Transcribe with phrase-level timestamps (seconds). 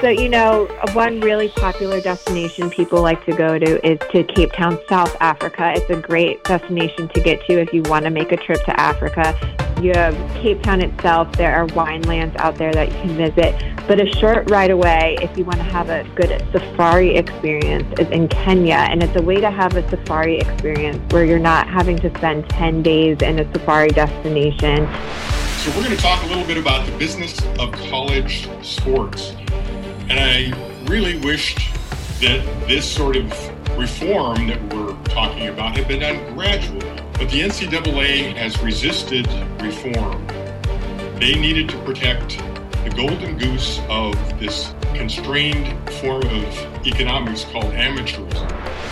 [0.00, 4.50] So, you know, one really popular destination people like to go to is to Cape
[4.52, 5.74] Town, South Africa.
[5.76, 8.80] It's a great destination to get to if you want to make a trip to
[8.80, 9.36] Africa.
[9.82, 11.30] You have Cape Town itself.
[11.32, 13.54] There are winelands out there that you can visit.
[13.86, 18.08] But a short ride away, if you want to have a good safari experience, is
[18.08, 18.76] in Kenya.
[18.76, 22.48] And it's a way to have a safari experience where you're not having to spend
[22.48, 24.88] 10 days in a safari destination.
[25.58, 29.34] So, we're going to talk a little bit about the business of college sports.
[30.10, 31.58] And I really wished
[32.20, 33.30] that this sort of
[33.78, 36.80] reform that we're talking about had been done gradually.
[37.12, 39.28] But the NCAA has resisted
[39.62, 40.26] reform.
[41.20, 42.38] They needed to protect
[42.82, 48.89] the golden goose of this constrained form of economics called amateurism.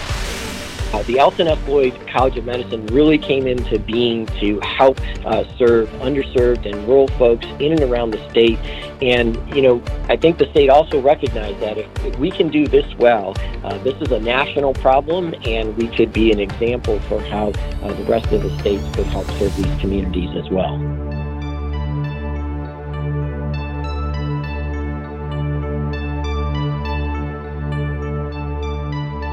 [0.92, 1.58] Uh, the Elson S.
[1.66, 7.08] Floyd College of Medicine really came into being to help uh, serve underserved and rural
[7.08, 8.58] folks in and around the state.
[9.02, 12.66] And, you know, I think the state also recognized that if, if we can do
[12.66, 17.20] this well, uh, this is a national problem, and we could be an example for
[17.20, 20.78] how uh, the rest of the states could help serve these communities as well.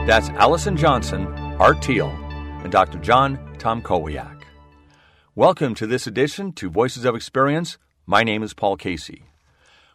[0.06, 1.26] That's Allison Johnson,
[1.58, 3.00] Art Thiel, and Dr.
[3.00, 4.42] John Tomkowiak.
[5.36, 7.78] Welcome to this edition to Voices of Experience.
[8.06, 9.24] My name is Paul Casey.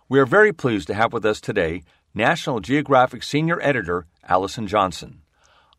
[0.09, 1.83] We are very pleased to have with us today
[2.15, 5.21] National Geographic Senior Editor Allison Johnson.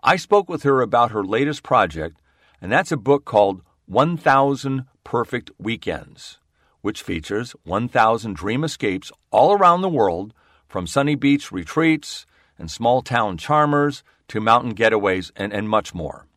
[0.03, 2.21] I spoke with her about her latest project,
[2.61, 6.37] and that's a book called 1000 Perfect Weekends,
[6.81, 10.35] which features 1000 dream escapes all around the world
[10.67, 12.27] from sunny beach retreats
[12.61, 16.27] and small town charmers to mountain getaways and, and much more.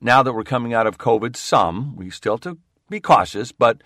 [0.00, 3.82] Now that we're coming out of COVID, some, we still have to be cautious, but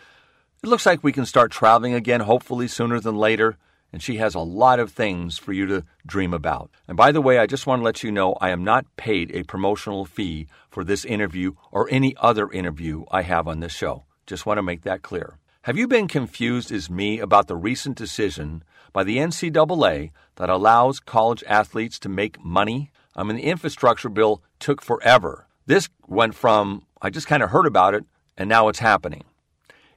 [0.62, 3.56] it looks like we can start traveling again, hopefully sooner than later.
[3.90, 6.70] And she has a lot of things for you to dream about.
[6.86, 9.30] And by the way, I just want to let you know I am not paid
[9.34, 14.04] a promotional fee for this interview or any other interview I have on this show.
[14.26, 15.38] Just want to make that clear.
[15.62, 18.62] Have you been confused as me about the recent decision
[18.98, 22.90] by the NCAA that allows college athletes to make money?
[23.14, 25.46] I mean, the infrastructure bill took forever.
[25.66, 28.04] This went from, I just kind of heard about it,
[28.36, 29.22] and now it's happening.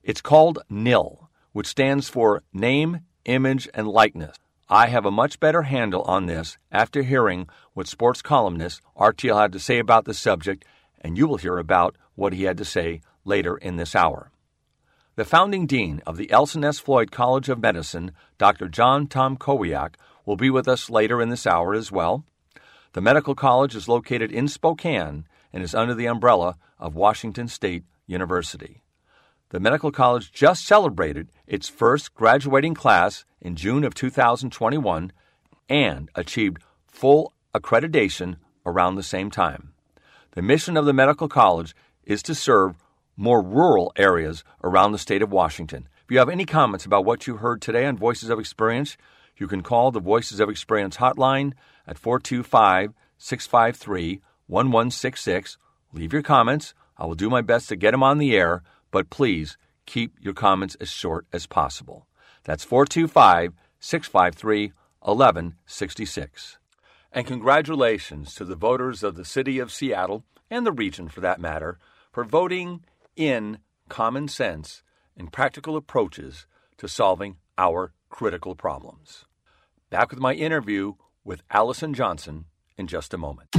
[0.04, 4.38] It's called NIL, which stands for Name, Image, and Likeness.
[4.70, 9.40] I have a much better handle on this after hearing what sports columnist Art Thiel
[9.40, 10.64] had to say about the subject,
[11.00, 14.30] and you will hear about what he had to say later in this hour.
[15.18, 16.80] The founding dean of the Elson S.
[16.80, 18.70] Floyd College of Medicine, Dr.
[18.70, 19.96] John Tomkowiak,
[20.26, 22.24] will be with us later in this hour as well.
[22.94, 27.84] The medical college is located in Spokane and is under the umbrella of Washington State
[28.08, 28.84] University.
[29.50, 35.12] The medical college just celebrated its first graduating class in June of 2021
[35.68, 39.74] and achieved full accreditation around the same time.
[40.32, 42.81] The mission of the medical college is to serve
[43.22, 45.88] more rural areas around the state of Washington.
[46.04, 48.98] If you have any comments about what you heard today on Voices of Experience,
[49.38, 51.54] you can call the Voices of Experience hotline
[51.86, 55.58] at 425 653 1166.
[55.94, 56.74] Leave your comments.
[56.98, 59.56] I will do my best to get them on the air, but please
[59.86, 62.08] keep your comments as short as possible.
[62.44, 66.58] That's 425 653 1166.
[67.14, 71.40] And congratulations to the voters of the city of Seattle and the region for that
[71.40, 71.78] matter
[72.12, 72.82] for voting
[73.16, 74.84] in common sense
[75.18, 76.46] and practical approaches
[76.78, 79.26] to solving our critical problems.
[79.90, 82.46] Back with my interview with Allison Johnson
[82.78, 83.50] in just a moment.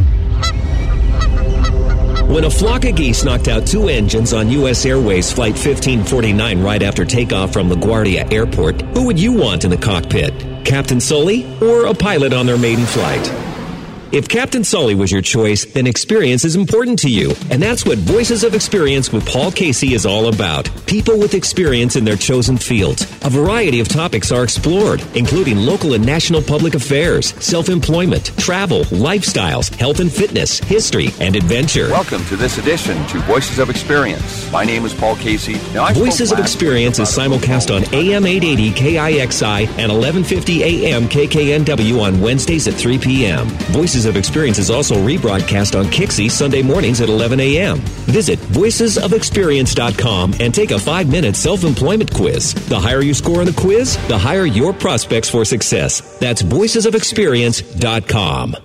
[2.29, 4.87] When a flock of geese knocked out two engines on U.S.
[4.87, 9.77] Airways Flight 1549 right after takeoff from LaGuardia Airport, who would you want in the
[9.77, 10.65] cockpit?
[10.65, 13.52] Captain Sully or a pilot on their maiden flight?
[14.13, 17.33] If Captain Sully was your choice, then experience is important to you.
[17.51, 20.69] And that's what Voices of Experience with Paul Casey is all about.
[20.87, 23.05] People with experience in their chosen fields.
[23.25, 28.81] A variety of topics are explored, including local and national public affairs, self employment, travel,
[28.91, 31.89] lifestyles, health and fitness, history, and adventure.
[31.89, 34.53] Welcome to this edition to Voices of Experience.
[34.53, 35.55] My name is Paul Casey.
[35.73, 42.21] Now, Voices of Experience is simulcast on AM 880 KIXI and 1150 AM KKNW on
[42.21, 43.47] Wednesdays at 3 p.m.
[43.73, 47.79] Voices of Experience is also rebroadcast on Kixie Sunday mornings at 11 a.m.
[48.07, 52.55] Visit voicesofexperience.com and take a five minute self employment quiz.
[52.69, 56.19] The higher you score on the quiz, the higher your prospects for success.
[56.19, 58.57] That's voicesofexperience.com.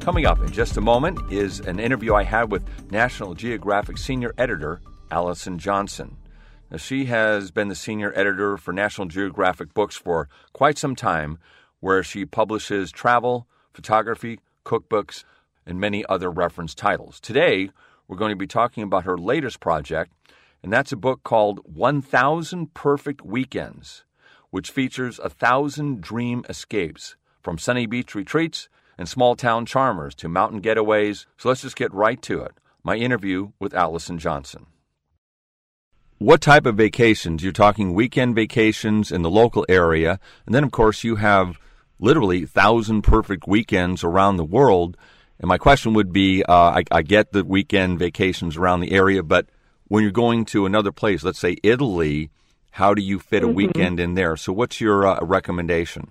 [0.00, 4.34] Coming up in just a moment is an interview I had with National Geographic senior
[4.38, 4.80] editor
[5.10, 6.16] Allison Johnson.
[6.70, 11.38] Now, she has been the senior editor for National Geographic books for quite some time,
[11.80, 15.24] where she publishes travel, photography, cookbooks,
[15.66, 17.20] and many other reference titles.
[17.20, 17.70] Today,
[18.06, 20.12] we're going to be talking about her latest project,
[20.62, 24.04] and that's a book called 1000 Perfect Weekends,
[24.50, 28.68] which features a thousand dream escapes from sunny beach retreats
[28.98, 31.26] and small town charmers to mountain getaways.
[31.38, 32.52] So let's just get right to it.
[32.82, 34.66] My interview with Allison Johnson.
[36.20, 37.42] What type of vacations?
[37.42, 41.58] You're talking weekend vacations in the local area, and then, of course, you have
[41.98, 44.98] literally thousand perfect weekends around the world.
[45.38, 49.22] And my question would be uh, I, I get the weekend vacations around the area,
[49.22, 49.46] but
[49.88, 52.28] when you're going to another place, let's say Italy,
[52.72, 53.54] how do you fit a mm-hmm.
[53.56, 54.36] weekend in there?
[54.36, 56.10] So, what's your uh, recommendation?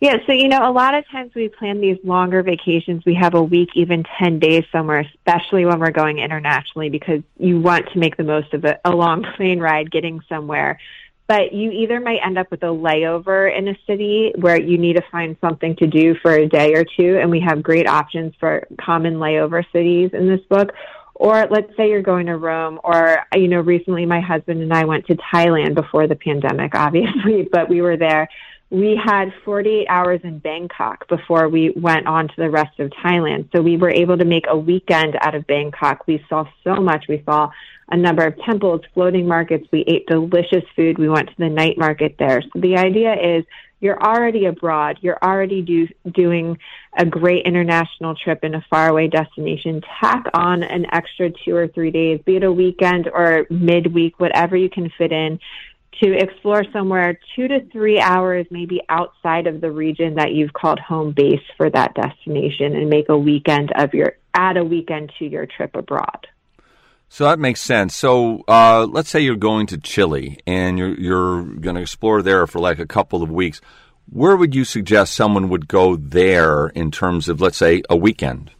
[0.00, 3.04] Yeah, so you know, a lot of times we plan these longer vacations.
[3.04, 7.60] We have a week, even 10 days somewhere, especially when we're going internationally because you
[7.60, 10.78] want to make the most of a, a long plane ride getting somewhere.
[11.26, 14.96] But you either might end up with a layover in a city where you need
[14.96, 18.34] to find something to do for a day or two, and we have great options
[18.38, 20.72] for common layover cities in this book.
[21.14, 24.84] Or let's say you're going to Rome, or, you know, recently my husband and I
[24.84, 28.28] went to Thailand before the pandemic, obviously, but we were there
[28.70, 33.48] we had 48 hours in Bangkok before we went on to the rest of Thailand.
[33.54, 36.06] So we were able to make a weekend out of Bangkok.
[36.06, 37.06] We saw so much.
[37.08, 37.50] We saw
[37.90, 39.66] a number of temples, floating markets.
[39.72, 40.98] We ate delicious food.
[40.98, 42.42] We went to the night market there.
[42.42, 43.46] So the idea is
[43.80, 44.98] you're already abroad.
[45.00, 46.58] You're already do, doing
[46.96, 49.82] a great international trip in a faraway destination.
[50.00, 54.56] Tack on an extra two or three days, be it a weekend or midweek, whatever
[54.56, 55.38] you can fit in
[56.02, 60.78] to explore somewhere two to three hours maybe outside of the region that you've called
[60.78, 65.24] home base for that destination and make a weekend of your add a weekend to
[65.24, 66.26] your trip abroad.
[67.08, 67.96] So that makes sense.
[67.96, 72.46] So uh, let's say you're going to Chile and you're you're going to explore there
[72.46, 73.60] for like a couple of weeks.
[74.10, 78.52] Where would you suggest someone would go there in terms of let's say a weekend?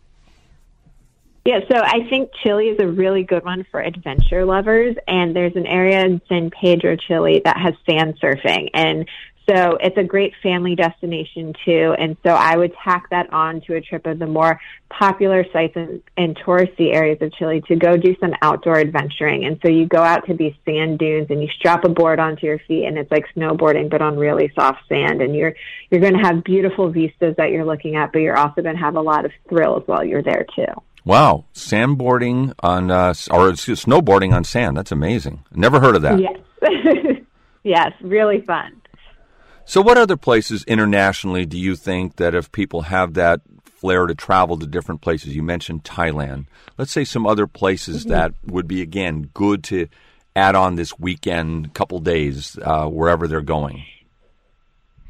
[1.48, 4.96] Yeah, so I think Chile is a really good one for adventure lovers.
[5.06, 8.68] And there's an area in San Pedro, Chile that has sand surfing.
[8.74, 9.08] And
[9.48, 11.94] so it's a great family destination too.
[11.98, 14.60] And so I would tack that on to a trip of the more
[14.90, 19.46] popular sites and, and touristy areas of Chile to go do some outdoor adventuring.
[19.46, 22.44] And so you go out to these sand dunes and you strap a board onto
[22.44, 25.22] your feet and it's like snowboarding, but on really soft sand.
[25.22, 25.54] And you're,
[25.90, 29.00] you're to have beautiful vistas that you're looking at, but you're also to have a
[29.00, 30.66] lot of thrills while you're there too.
[31.08, 34.76] Wow, sandboarding on uh, or snowboarding on sand.
[34.76, 35.42] That's amazing.
[35.54, 36.20] Never heard of that.
[36.20, 37.22] Yes,
[37.64, 38.82] yes, really fun.
[39.64, 44.14] So, what other places internationally do you think that if people have that flair to
[44.14, 45.34] travel to different places?
[45.34, 46.44] You mentioned Thailand.
[46.76, 48.10] Let's say some other places mm-hmm.
[48.10, 49.88] that would be again good to
[50.36, 53.82] add on this weekend, couple days, uh, wherever they're going.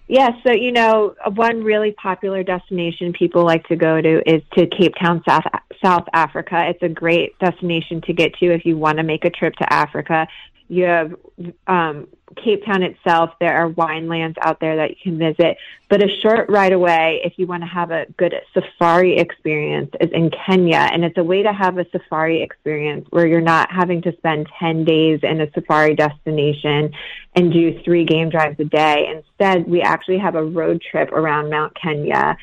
[0.08, 4.66] Yeah, so you know, one really popular destination people like to go to is to
[4.66, 5.44] Cape Town, South
[5.84, 6.66] South Africa.
[6.66, 9.70] It's a great destination to get to if you want to make a trip to
[9.70, 10.26] Africa.
[10.68, 11.14] You have
[11.66, 12.08] um,
[12.42, 13.30] Cape Town itself.
[13.38, 15.58] There are winelands out there that you can visit.
[15.88, 20.10] But a short ride away, if you want to have a good safari experience, is
[20.12, 20.88] in Kenya.
[20.92, 24.48] And it's a way to have a safari experience where you're not having to spend
[24.58, 26.92] 10 days in a safari destination
[27.34, 29.06] and do three game drives a day.
[29.14, 32.36] Instead, we actually have a road trip around Mount Kenya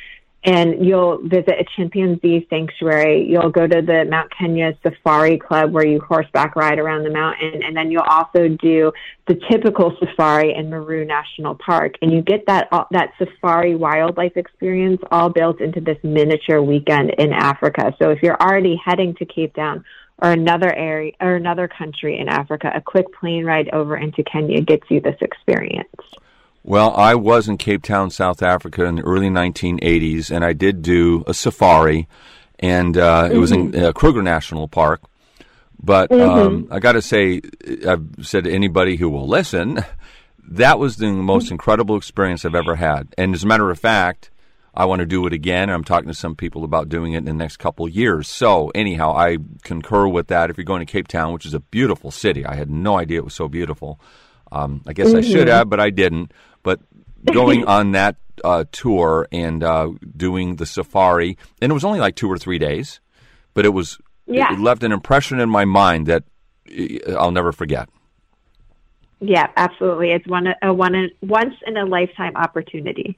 [0.45, 3.27] and you'll visit a chimpanzee sanctuary.
[3.27, 7.63] You'll go to the Mount Kenya Safari Club where you horseback ride around the mountain,
[7.63, 8.91] and then you'll also do
[9.27, 15.01] the typical safari in Meru National Park, and you get that that safari wildlife experience
[15.11, 17.95] all built into this miniature weekend in Africa.
[17.99, 19.83] So if you're already heading to Cape Town
[20.21, 24.61] or another area or another country in Africa, a quick plane ride over into Kenya
[24.61, 25.89] gets you this experience.
[26.63, 30.81] Well, I was in Cape Town, South Africa in the early 1980s, and I did
[30.81, 32.07] do a safari,
[32.59, 33.35] and uh, mm-hmm.
[33.35, 33.85] it was in mm-hmm.
[33.85, 35.01] uh, Kruger National Park.
[35.81, 36.39] But mm-hmm.
[36.39, 37.41] um, I got to say,
[37.87, 39.85] I've said to anybody who will listen,
[40.47, 43.13] that was the most incredible experience I've ever had.
[43.17, 44.31] And as a matter of fact,
[44.75, 45.69] I want to do it again.
[45.69, 48.27] I'm talking to some people about doing it in the next couple of years.
[48.27, 50.49] So, anyhow, I concur with that.
[50.49, 53.19] If you're going to Cape Town, which is a beautiful city, I had no idea
[53.19, 53.99] it was so beautiful.
[54.51, 55.17] Um, I guess mm-hmm.
[55.17, 56.31] I should have, but I didn't.
[56.61, 56.81] But
[57.31, 62.15] going on that uh, tour and uh, doing the safari, and it was only like
[62.15, 62.99] two or three days,
[63.53, 64.53] but it was yeah.
[64.53, 66.23] it left an impression in my mind that
[66.69, 67.89] uh, I'll never forget.
[69.21, 70.11] Yeah, absolutely.
[70.11, 73.17] It's one a one once in a lifetime opportunity.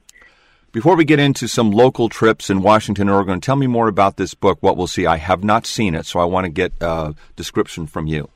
[0.78, 4.32] Before we get into some local trips in Washington, Oregon, tell me more about this
[4.34, 5.06] book, What We'll See.
[5.06, 8.30] I have not seen it, so I want to get a description from you.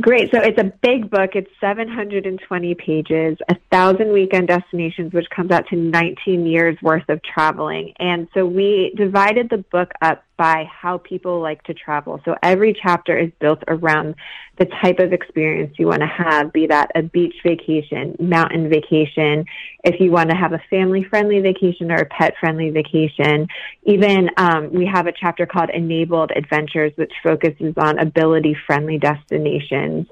[0.00, 0.30] Great.
[0.30, 1.32] So it's a big book.
[1.34, 7.20] It's 720 pages, a thousand weekend destinations, which comes out to 19 years worth of
[7.22, 7.92] traveling.
[7.98, 12.18] And so we divided the book up by how people like to travel.
[12.24, 14.14] So every chapter is built around
[14.56, 19.44] the type of experience you want to have, be that a beach vacation, mountain vacation,
[19.84, 23.48] if you want to have a family friendly vacation or a pet friendly vacation.
[23.82, 30.06] Even um, we have a chapter called Enabled Adventures, which focuses on ability friendly destinations.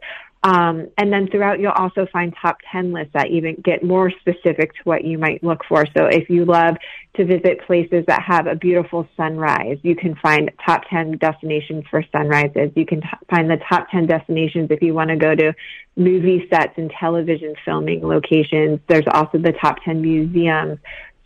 [0.45, 4.73] Um, and then throughout, you'll also find top 10 lists that even get more specific
[4.75, 5.85] to what you might look for.
[5.97, 6.77] So if you love
[7.17, 12.05] to visit places that have a beautiful sunrise, you can find top 10 destinations for
[12.13, 12.71] sunrises.
[12.77, 15.55] You can t- find the top 10 destinations if you want to go to
[15.97, 18.79] movie sets and television filming locations.
[18.87, 20.79] There's also the top 10 museums.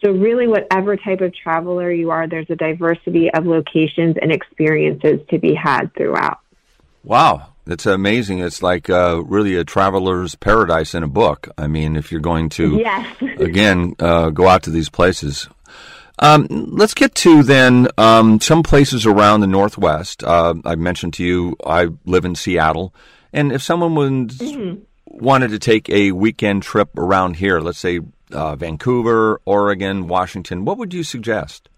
[0.03, 5.21] So really, whatever type of traveler you are, there's a diversity of locations and experiences
[5.29, 6.41] to be had throughout.
[7.05, 8.41] Wow, it's amazing.
[8.41, 11.49] It's like uh, really a traveler's paradise in a book.
[11.57, 13.17] I mean, if you're going to, yes.
[13.39, 15.49] again, uh, go out to these places.
[16.19, 20.23] Um, let's get to then um, some places around the Northwest.
[20.23, 22.95] Uh, I mentioned to you I live in Seattle,
[23.33, 24.81] and if someone was, mm-hmm.
[25.07, 28.01] wanted to take a weekend trip around here, let's say
[28.31, 31.69] uh, Vancouver, Oregon, Washington, what would you suggest?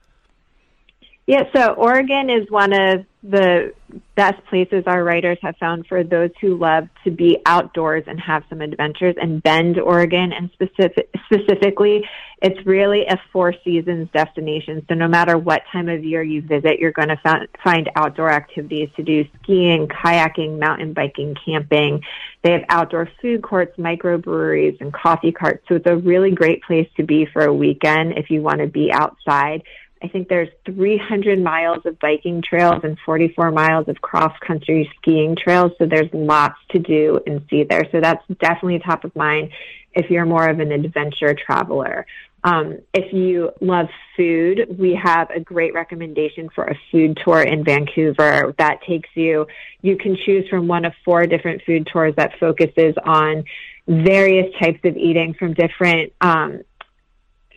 [1.26, 3.72] Yeah, so Oregon is one of the
[4.16, 8.44] best places our writers have found for those who love to be outdoors and have
[8.50, 9.14] some adventures.
[9.20, 12.06] And Bend, Oregon, and specific, specifically,
[12.42, 14.84] it's really a four seasons destination.
[14.88, 18.90] So no matter what time of year you visit, you're going to find outdoor activities
[18.96, 22.02] to do skiing, kayaking, mountain biking, camping.
[22.42, 25.64] They have outdoor food courts, microbreweries, and coffee carts.
[25.68, 28.66] So it's a really great place to be for a weekend if you want to
[28.66, 29.62] be outside
[30.04, 35.34] I think there's 300 miles of biking trails and 44 miles of cross country skiing
[35.34, 35.72] trails.
[35.78, 37.84] So there's lots to do and see there.
[37.90, 39.52] So that's definitely top of mind
[39.94, 42.04] if you're more of an adventure traveler.
[42.42, 47.64] Um, if you love food, we have a great recommendation for a food tour in
[47.64, 49.46] Vancouver that takes you,
[49.80, 53.44] you can choose from one of four different food tours that focuses on
[53.88, 56.60] various types of eating from different um,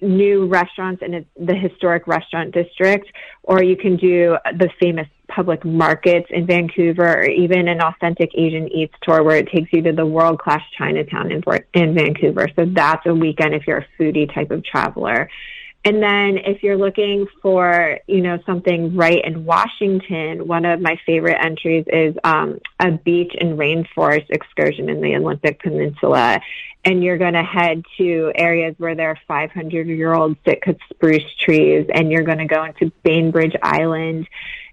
[0.02, 3.08] new restaurants in the historic restaurant district,
[3.44, 8.72] or you can do the famous public markets in Vancouver, or even an authentic Asian
[8.72, 12.48] Eats tour where it takes you to the world class Chinatown in, in Vancouver.
[12.56, 15.30] So that's a weekend if you're a foodie type of traveler.
[15.86, 21.00] And then if you're looking for, you know, something right in Washington, one of my
[21.06, 26.42] favorite entries is um, a beach and rainforest excursion in the Olympic Peninsula
[26.88, 31.36] and you're going to head to areas where there are 500 year old Sitka spruce
[31.38, 34.26] trees, and you're going to go into Bainbridge Island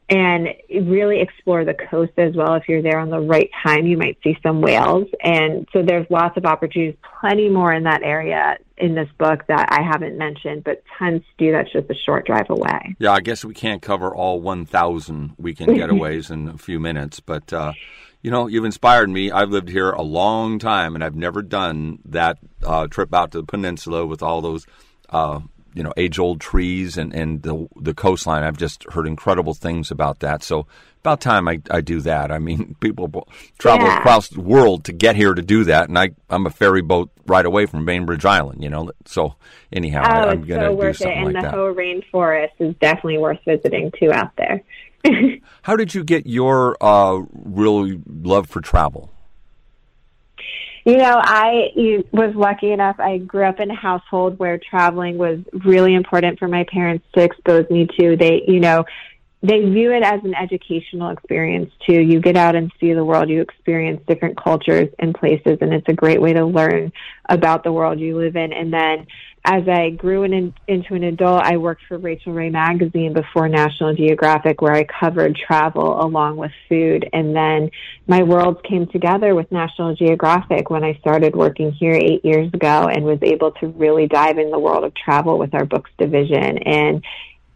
[0.08, 2.54] and really explore the coast as well.
[2.54, 5.08] If you're there on the right time, you might see some whales.
[5.24, 9.72] And so there's lots of opportunities, plenty more in that area in this book that
[9.72, 12.94] I haven't mentioned, but tons to do that's just a short drive away.
[13.00, 17.52] Yeah, I guess we can't cover all 1,000 weekend getaways in a few minutes, but
[17.52, 17.72] uh,
[18.24, 19.30] you know, you've inspired me.
[19.30, 23.42] I've lived here a long time, and I've never done that uh, trip out to
[23.42, 24.66] the peninsula with all those,
[25.10, 25.40] uh,
[25.74, 28.42] you know, age-old trees and, and the the coastline.
[28.42, 30.42] I've just heard incredible things about that.
[30.42, 30.66] So
[31.04, 32.32] about time I, I do that.
[32.32, 33.98] I mean, people travel yeah.
[33.98, 37.10] across the world to get here to do that, and I I'm a ferry boat
[37.26, 38.64] right away from Bainbridge Island.
[38.64, 39.34] You know, so
[39.70, 41.16] anyhow, oh, I, am going to so do something it.
[41.16, 41.54] And like the that.
[41.54, 44.62] Hoh Rainforest is definitely worth visiting too out there.
[45.62, 49.10] How did you get your uh, real love for travel?
[50.86, 51.70] You know, I
[52.12, 52.96] was lucky enough.
[52.98, 57.22] I grew up in a household where traveling was really important for my parents to
[57.22, 58.16] expose me to.
[58.18, 58.84] They, you know,
[59.44, 62.00] they view it as an educational experience too.
[62.00, 65.88] You get out and see the world, you experience different cultures and places, and it's
[65.88, 66.92] a great way to learn
[67.28, 68.54] about the world you live in.
[68.54, 69.06] And then
[69.44, 73.94] as I grew in, into an adult, I worked for Rachael Ray magazine before National
[73.94, 77.06] Geographic, where I covered travel along with food.
[77.12, 77.70] And then
[78.06, 82.88] my worlds came together with National Geographic when I started working here eight years ago
[82.88, 86.56] and was able to really dive in the world of travel with our books division.
[86.56, 87.04] And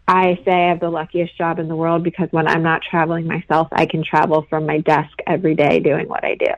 [0.08, 3.26] I say I have the luckiest job in the world because when I'm not traveling
[3.26, 6.52] myself, I can travel from my desk every day doing what I do.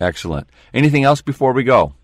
[0.00, 0.48] Excellent.
[0.74, 1.94] Anything else before we go?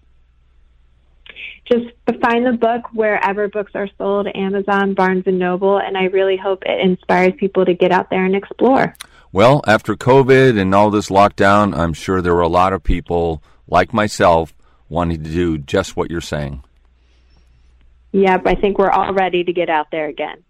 [1.71, 1.87] just
[2.23, 6.63] find the book wherever books are sold Amazon, Barnes and Noble, and I really hope
[6.65, 8.95] it inspires people to get out there and explore.
[9.33, 13.43] Well, after COVID and all this lockdown, I'm sure there were a lot of people
[13.67, 14.55] like myself
[14.89, 16.65] wanting to do just what you're saying.
[18.13, 20.43] Yep, I think we're all ready to get out there again.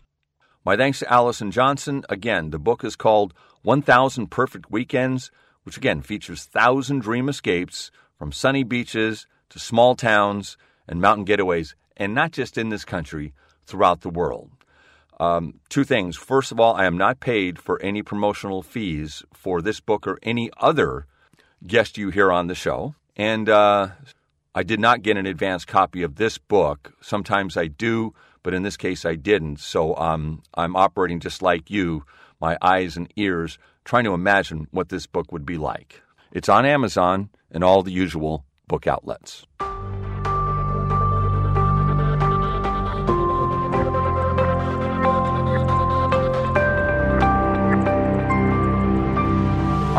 [0.68, 2.04] My thanks to Allison Johnson.
[2.10, 3.32] Again, the book is called
[3.62, 5.30] 1000 Perfect Weekends,
[5.62, 11.72] which again features thousand dream escapes from sunny beaches to small towns and mountain getaways,
[11.96, 13.32] and not just in this country,
[13.64, 14.50] throughout the world.
[15.18, 16.18] Um, two things.
[16.18, 20.18] First of all, I am not paid for any promotional fees for this book or
[20.22, 21.06] any other
[21.66, 22.94] guest you hear on the show.
[23.16, 23.88] And uh,
[24.54, 26.92] I did not get an advance copy of this book.
[27.00, 29.60] Sometimes I do, but in this case I didn't.
[29.60, 32.04] So um, I'm operating just like you,
[32.40, 36.02] my eyes and ears, trying to imagine what this book would be like.
[36.32, 39.46] It's on Amazon and all the usual book outlets.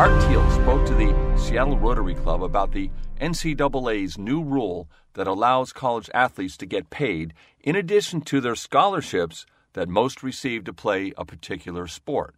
[0.00, 2.88] Art Thiel spoke to the Seattle Rotary Club about the
[3.20, 9.44] NCAA's new rule that allows college athletes to get paid in addition to their scholarships
[9.74, 12.34] that most receive to play a particular sport.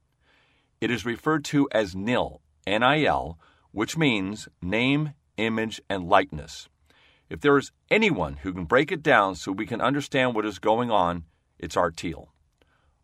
[0.80, 3.38] It is referred to as NIL, NIL,
[3.70, 6.68] which means name, image, and likeness.
[7.30, 10.58] If there is anyone who can break it down so we can understand what is
[10.58, 11.24] going on,
[11.58, 12.32] it's Art Thiel.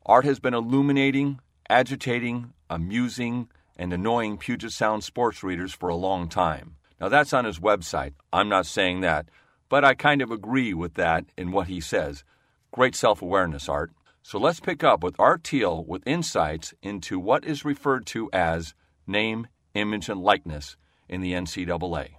[0.05, 6.29] Art has been illuminating, agitating, amusing, and annoying Puget Sound sports readers for a long
[6.29, 6.78] time.
[7.01, 8.15] Now, that's on his website.
[8.33, 9.29] I'm not saying that,
[9.69, 12.25] but I kind of agree with that in what he says.
[12.73, 13.93] Great self awareness, Art.
[14.23, 18.75] So let's pick up with Art Thiel with insights into what is referred to as
[19.07, 20.77] name, image, and likeness
[21.09, 22.11] in the NCAA.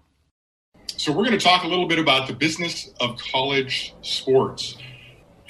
[0.97, 4.75] So, we're going to talk a little bit about the business of college sports.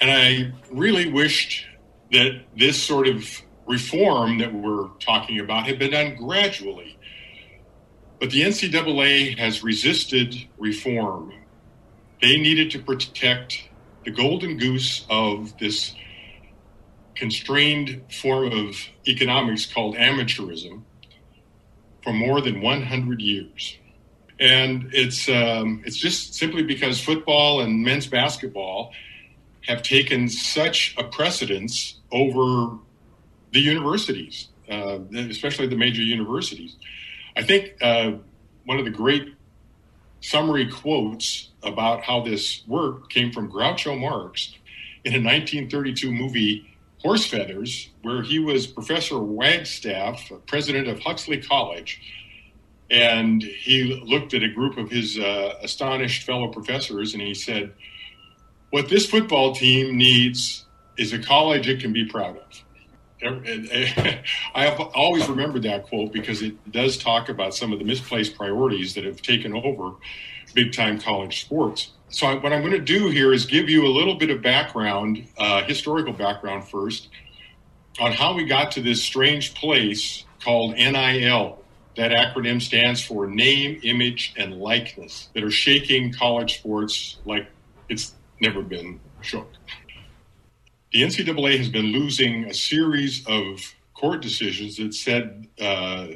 [0.01, 1.65] And I really wished
[2.11, 3.25] that this sort of
[3.65, 6.98] reform that we're talking about had been done gradually.
[8.19, 11.33] But the NCAA has resisted reform.
[12.21, 13.69] They needed to protect
[14.03, 15.95] the golden goose of this
[17.15, 18.75] constrained form of
[19.07, 20.83] economics called amateurism
[22.03, 23.77] for more than 100 years.
[24.39, 28.93] And it's, um, it's just simply because football and men's basketball
[29.67, 32.77] have taken such a precedence over
[33.51, 36.77] the universities, uh, especially the major universities.
[37.39, 38.11] I think uh,
[38.65, 39.33] one of the great
[40.19, 44.53] summary quotes about how this worked came from Groucho Marx
[45.05, 52.01] in a 1932 movie, Horse Feathers, where he was Professor Wagstaff, president of Huxley College.
[52.91, 57.71] And he looked at a group of his uh, astonished fellow professors and he said,
[58.71, 60.65] What this football team needs
[60.97, 62.65] is a college it can be proud of.
[63.23, 64.21] I
[64.55, 68.93] have always remembered that quote because it does talk about some of the misplaced priorities
[68.93, 69.95] that have taken over
[70.53, 71.91] big time college sports.
[72.09, 74.41] So, I, what I'm going to do here is give you a little bit of
[74.41, 77.09] background, uh, historical background first,
[77.99, 81.57] on how we got to this strange place called NIL.
[81.97, 87.47] That acronym stands for Name, Image, and Likeness, that are shaking college sports like
[87.89, 89.49] it's never been shook
[90.91, 96.07] the NCAA has been losing a series of court decisions that said uh,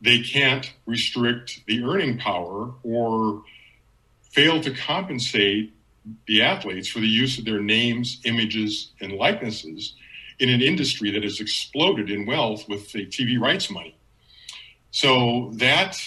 [0.00, 3.42] they can't restrict the earning power or
[4.30, 5.74] fail to compensate
[6.26, 9.94] the athletes for the use of their names, images, and likenesses
[10.38, 13.96] in an industry that has exploded in wealth with the TV rights money.
[14.92, 16.00] So that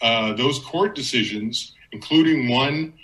[0.00, 2.94] uh, those court decisions, including one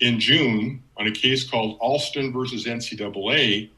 [0.00, 3.70] in June on a case called Alston versus NCAA,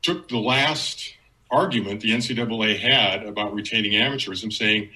[0.00, 1.14] took the last
[1.50, 4.90] argument the NCAA had about retaining amateurism, saying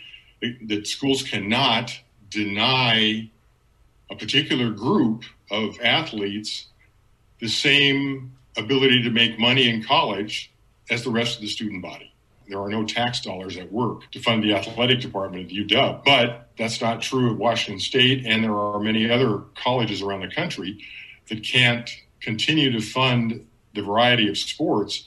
[0.67, 1.99] that schools cannot
[2.31, 3.31] deny
[4.11, 6.67] a particular group of athletes
[7.41, 10.51] the same ability to make money in college
[10.91, 12.13] as the rest of the student body.
[12.49, 16.49] There are no tax dollars at work to fund the athletic department at UW, but
[16.57, 20.79] that's not true at Washington State, and there are many other colleges around the country
[21.29, 25.07] that can't continue to fund the variety of sports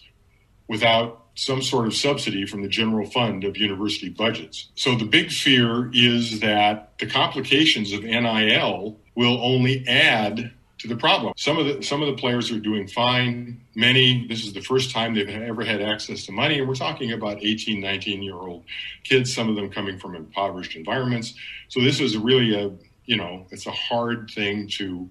[0.68, 4.70] without some sort of subsidy from the general fund of university budgets.
[4.76, 10.96] So the big fear is that the complications of NIL will only add to the
[10.96, 11.34] problem.
[11.36, 13.62] Some of the some of the players are doing fine.
[13.76, 17.12] Many this is the first time they've ever had access to money and we're talking
[17.12, 18.64] about 18, 19 year old
[19.04, 21.34] kids, some of them coming from impoverished environments.
[21.68, 22.72] So this is really a,
[23.06, 25.10] you know, it's a hard thing to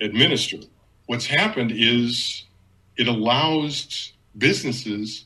[0.00, 0.58] administer.
[1.06, 2.44] What's happened is
[2.96, 5.24] it allows businesses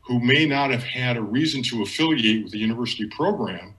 [0.00, 3.74] who may not have had a reason to affiliate with the university program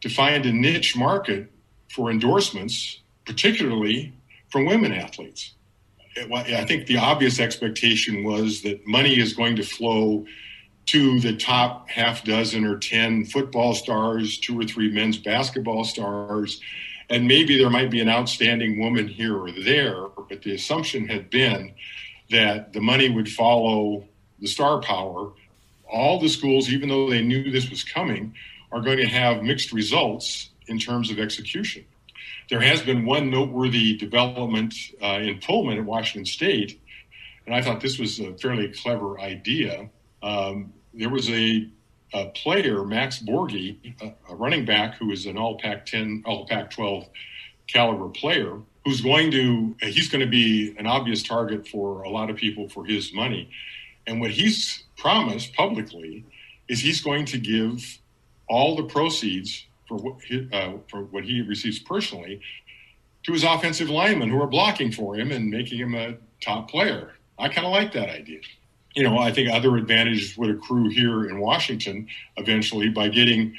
[0.00, 1.50] to find a niche market
[1.90, 4.12] for endorsements, particularly
[4.50, 5.54] from women athletes.
[6.16, 10.26] I think the obvious expectation was that money is going to flow
[10.86, 16.60] to the top half dozen or 10 football stars, two or three men's basketball stars,
[17.12, 20.08] and maybe there might be an outstanding woman here or there.
[20.28, 21.74] But the assumption had been
[22.30, 24.08] that the money would follow
[24.40, 25.32] the star power.
[25.88, 28.34] All the schools, even though they knew this was coming,
[28.72, 31.84] are going to have mixed results in terms of execution.
[32.48, 36.80] There has been one noteworthy development uh, in Pullman at Washington State,
[37.44, 39.90] and I thought this was a fairly clever idea.
[40.22, 41.68] Um, there was a,
[42.12, 47.08] a, player, Max Borghi, a, a, running back who is an All Pac-10, All Pac-12
[47.66, 52.30] caliber player, who's going to he's going to be an obvious target for a lot
[52.30, 53.50] of people for his money.
[54.06, 56.24] And what he's promised publicly
[56.68, 57.98] is he's going to give
[58.48, 62.40] all the proceeds for what he, uh, for what he receives personally
[63.24, 67.12] to his offensive linemen who are blocking for him and making him a top player.
[67.38, 68.40] I kind of like that idea.
[68.94, 73.56] You know, I think other advantages would accrue here in Washington eventually by getting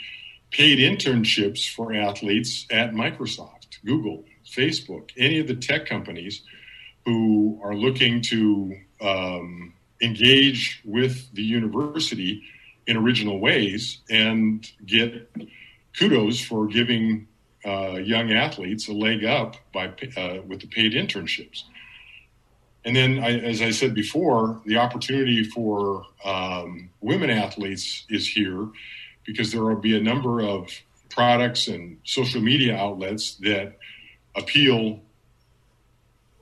[0.52, 6.44] paid internships for athletes at Microsoft, Google, Facebook, any of the tech companies
[7.06, 12.44] who are looking to um, engage with the university
[12.86, 15.30] in original ways and get
[15.98, 17.28] kudos for giving
[17.66, 21.64] uh, young athletes a leg up by uh, with the paid internships.
[22.86, 28.68] And then, I, as I said before, the opportunity for um, women athletes is here
[29.26, 30.70] because there will be a number of
[31.10, 33.78] products and social media outlets that
[34.36, 35.00] appeal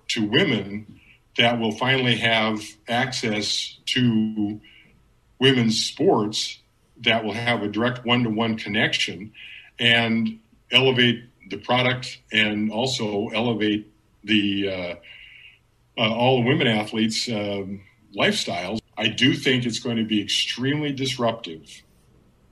[0.07, 0.99] to women
[1.37, 4.59] that will finally have access to
[5.39, 6.59] women's sports
[7.01, 9.31] that will have a direct one to one connection
[9.79, 10.39] and
[10.71, 13.91] elevate the product and also elevate
[14.23, 14.95] the uh,
[16.01, 17.81] uh, all the women athletes' um,
[18.17, 18.79] lifestyles.
[18.97, 21.83] I do think it's going to be extremely disruptive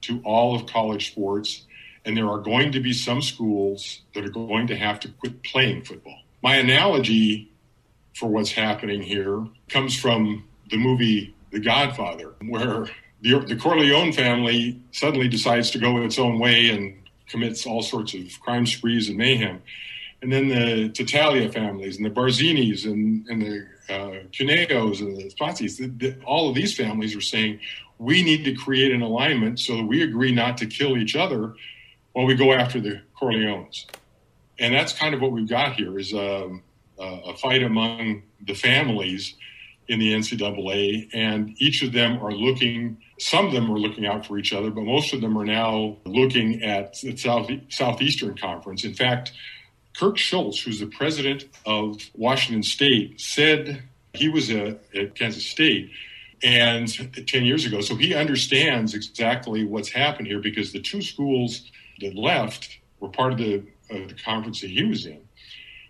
[0.01, 1.65] to all of college sports,
[2.05, 5.41] and there are going to be some schools that are going to have to quit
[5.41, 6.19] playing football.
[6.43, 7.51] My analogy
[8.15, 12.85] for what's happening here comes from the movie The Godfather, where
[13.21, 16.95] the, the Corleone family suddenly decides to go its own way and
[17.27, 19.62] commits all sorts of crime sprees and mayhem.
[20.21, 25.32] And then the Tattaglia families and the Barzinis and, and the uh, Cuneos and the
[25.34, 27.60] Spazzis, the, the, all of these families are saying,
[27.99, 31.53] we need to create an alignment so that we agree not to kill each other
[32.13, 33.86] while we go after the Corleones.
[34.58, 36.63] And that's kind of what we've got here is um,
[36.97, 39.36] a fight among the families
[39.88, 42.97] in the NCAA, and each of them are looking.
[43.19, 45.97] Some of them are looking out for each other, but most of them are now
[46.05, 48.84] looking at the South, Southeastern Conference.
[48.84, 49.32] In fact,
[49.99, 53.83] Kirk Schulz, who's the president of Washington State, said
[54.13, 55.91] he was a, at Kansas State
[56.41, 56.88] and
[57.27, 57.81] 10 years ago.
[57.81, 63.33] So he understands exactly what's happened here because the two schools that left were part
[63.33, 63.55] of the,
[63.89, 65.19] of the conference that he was in.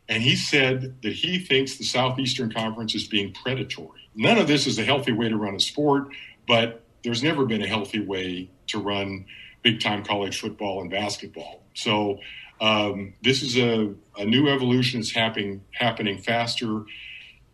[0.08, 4.10] And he said that he thinks the Southeastern Conference is being predatory.
[4.16, 6.08] None of this is a healthy way to run a sport,
[6.48, 9.28] but there's never been a healthy way to run
[9.62, 11.62] big time college football and basketball.
[11.76, 12.18] So
[12.62, 16.84] um, this is a, a new evolution that's happening happening faster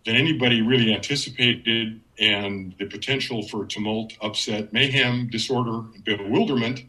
[0.05, 6.83] than anybody really anticipated, and the potential for tumult, upset, mayhem, disorder, bewilderment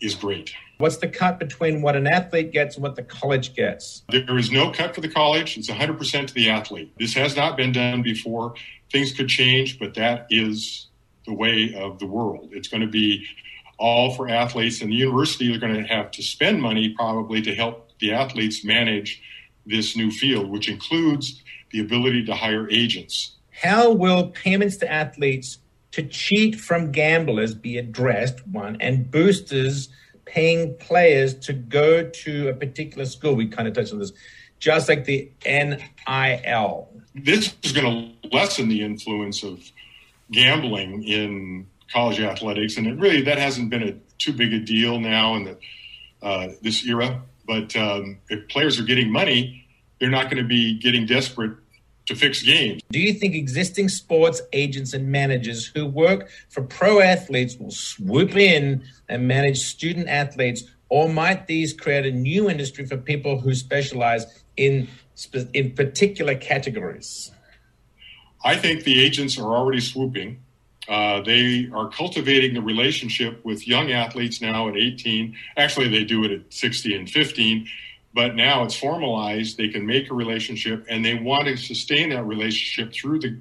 [0.00, 0.54] is great.
[0.78, 4.02] What's the cut between what an athlete gets and what the college gets?
[4.08, 5.58] There is no cut for the college.
[5.58, 6.92] It's 100% to the athlete.
[6.98, 8.54] This has not been done before.
[8.90, 10.86] Things could change, but that is
[11.26, 12.48] the way of the world.
[12.52, 13.26] It's going to be
[13.80, 17.54] all for athletes, and the university are going to have to spend money probably to
[17.54, 19.20] help the athletes manage
[19.66, 23.36] this new field, which includes the ability to hire agents.
[23.50, 25.58] How will payments to athletes
[25.92, 28.46] to cheat from gamblers be addressed?
[28.46, 29.88] One, and boosters
[30.26, 33.34] paying players to go to a particular school.
[33.34, 34.12] We kind of touched on this,
[34.58, 36.88] just like the NIL.
[37.14, 39.58] This is going to lessen the influence of
[40.30, 45.00] gambling in college athletics, and it really that hasn't been a too big a deal
[45.00, 45.56] now in the
[46.22, 47.22] uh, this era.
[47.46, 49.66] But um, if players are getting money,
[49.98, 51.56] they're not going to be getting desperate
[52.06, 52.82] to fix games.
[52.90, 58.36] Do you think existing sports agents and managers who work for pro athletes will swoop
[58.36, 63.54] in and manage student athletes, or might these create a new industry for people who
[63.54, 64.26] specialize
[64.56, 64.88] in
[65.52, 67.30] in particular categories?
[68.42, 70.42] I think the agents are already swooping.
[70.90, 75.34] Uh, they are cultivating the relationship with young athletes now at 18.
[75.56, 77.66] Actually, they do it at 60 and 15
[78.12, 79.56] but now it's formalized.
[79.56, 83.40] They can make a relationship and they want to sustain that relationship through the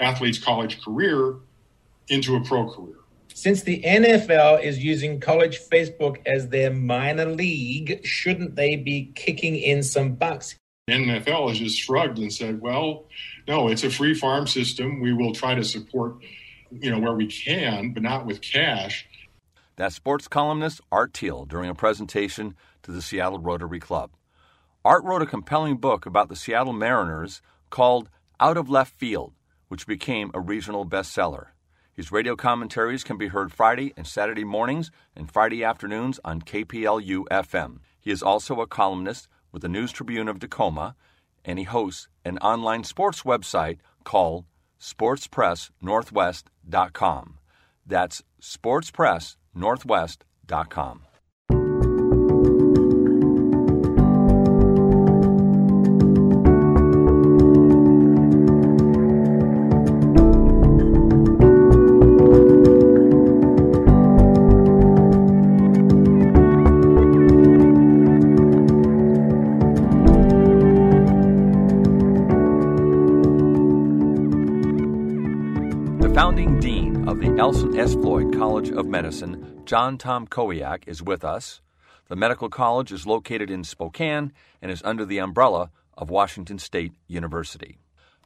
[0.00, 1.36] athlete's college career
[2.08, 2.96] into a pro career.
[3.34, 9.54] Since the NFL is using college Facebook as their minor league, shouldn't they be kicking
[9.54, 10.56] in some bucks?
[10.90, 13.04] NFL has just shrugged and said, well,
[13.46, 15.00] no, it's a free farm system.
[15.00, 16.16] We will try to support,
[16.70, 19.06] you know, where we can, but not with cash.
[19.76, 24.10] That sports columnist Art Thiel during a presentation to the Seattle Rotary Club.
[24.84, 28.08] Art wrote a compelling book about the Seattle Mariners called
[28.40, 29.34] Out of Left Field,
[29.68, 31.48] which became a regional bestseller.
[31.92, 37.24] His radio commentaries can be heard Friday and Saturday mornings and Friday afternoons on KPLU
[37.30, 37.78] FM.
[38.00, 40.94] He is also a columnist with the News Tribune of Tacoma,
[41.44, 44.44] and he hosts an online sports website called
[46.68, 47.38] sportspressnorthwest.com.
[47.86, 51.07] That's sportspressnorthwest.com.
[78.78, 81.60] of Medicine, John Tomkowiak, is with us.
[82.06, 86.92] The medical college is located in Spokane and is under the umbrella of Washington State
[87.08, 87.78] University.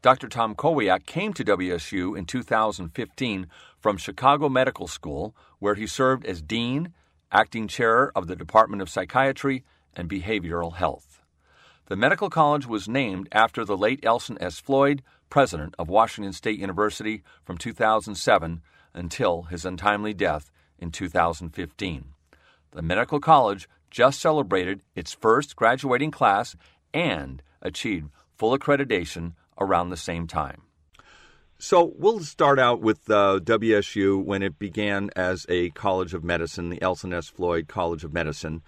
[0.03, 0.29] Dr.
[0.29, 3.47] Tomkowiak came to WSU in 2015
[3.81, 6.93] from Chicago Medical School, where he served as dean,
[7.33, 9.65] acting chair of the Department of Psychiatry
[9.97, 11.23] and Behavioral Health.
[11.87, 14.61] The medical college was named after the late Elson S.
[14.61, 18.61] Floyd, president of Washington State University from 2007
[18.95, 22.05] until his untimely death in 2015.
[22.73, 26.57] The medical college just celebrated its first graduating class
[26.95, 30.63] and achieved full accreditation around the same time.
[31.59, 36.71] So we'll start out with uh, WSU when it began as a College of Medicine,
[36.71, 37.29] the Elson S.
[37.29, 38.63] Floyd College of Medicine.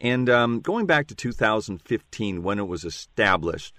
[0.00, 3.72] And um, going back to 2015 when it was established,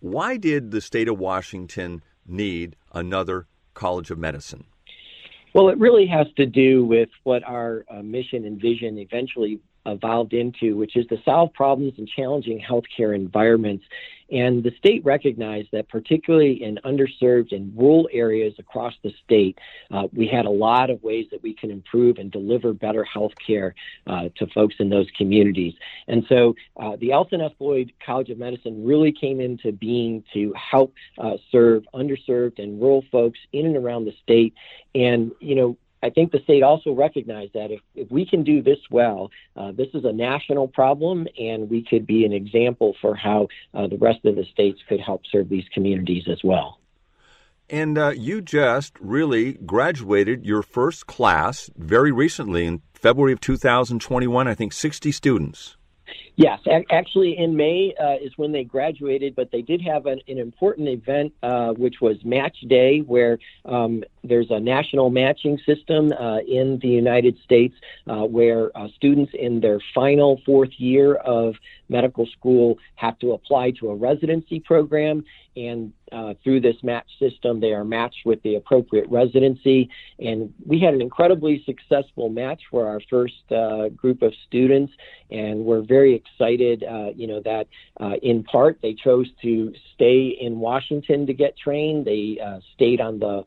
[0.00, 4.64] why did the state of Washington need another College of Medicine?
[5.54, 10.32] Well, it really has to do with what our uh, mission and vision eventually evolved
[10.32, 13.84] into, which is to solve problems in challenging healthcare environments.
[14.32, 19.58] And the state recognized that, particularly in underserved and rural areas across the state,
[19.90, 23.32] uh, we had a lot of ways that we can improve and deliver better health
[23.46, 23.74] care
[24.06, 25.74] uh, to folks in those communities.
[26.08, 27.52] And so uh, the Elson S.
[27.58, 33.04] Floyd College of Medicine really came into being to help uh, serve underserved and rural
[33.12, 34.54] folks in and around the state.
[34.94, 38.60] And, you know, I think the state also recognized that if, if we can do
[38.60, 43.16] this well, uh, this is a national problem, and we could be an example for
[43.16, 46.78] how uh, the rest of the states could help serve these communities as well.
[47.70, 54.46] And uh, you just really graduated your first class very recently in February of 2021,
[54.46, 55.78] I think 60 students.
[56.36, 60.38] Yes, actually, in May uh, is when they graduated, but they did have an, an
[60.38, 66.38] important event, uh, which was Match Day, where um, there's a national matching system uh,
[66.38, 67.74] in the United States
[68.08, 71.54] uh, where uh, students in their final fourth year of
[71.88, 75.24] medical school have to apply to a residency program.
[75.56, 79.90] And uh, through this match system, they are matched with the appropriate residency.
[80.18, 84.92] And we had an incredibly successful match for our first uh, group of students.
[85.30, 87.66] And we're very excited, uh, you know, that
[88.00, 92.04] uh, in part they chose to stay in Washington to get trained.
[92.04, 93.44] They uh, stayed on the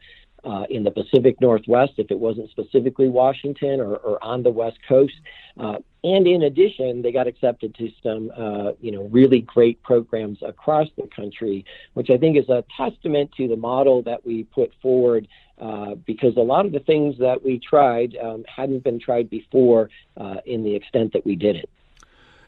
[0.48, 4.78] uh, in the Pacific Northwest if it wasn't specifically Washington or, or on the West
[4.88, 5.16] Coast.
[5.60, 10.38] Uh, and in addition, they got accepted to some, uh, you know, really great programs
[10.42, 14.72] across the country, which I think is a testament to the model that we put
[14.82, 15.28] forward.
[15.60, 19.90] Uh, because a lot of the things that we tried um, hadn't been tried before
[20.16, 21.68] uh, in the extent that we did it.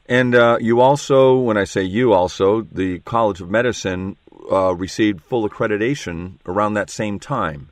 [0.06, 4.16] And uh, you also, when I say you also, the College of Medicine
[4.52, 7.72] received full accreditation around that same time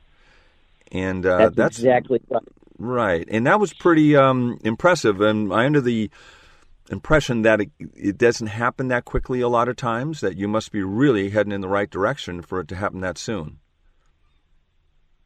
[0.91, 2.43] and uh, that's, that's, exactly right.
[2.79, 5.21] Right, and that was pretty um, impressive.
[5.21, 6.09] And I under the
[6.89, 10.21] impression that it, it, doesn't happen that quickly a lot of times.
[10.21, 13.17] That you must be really heading in the right direction for it to happen that
[13.17, 13.59] soon.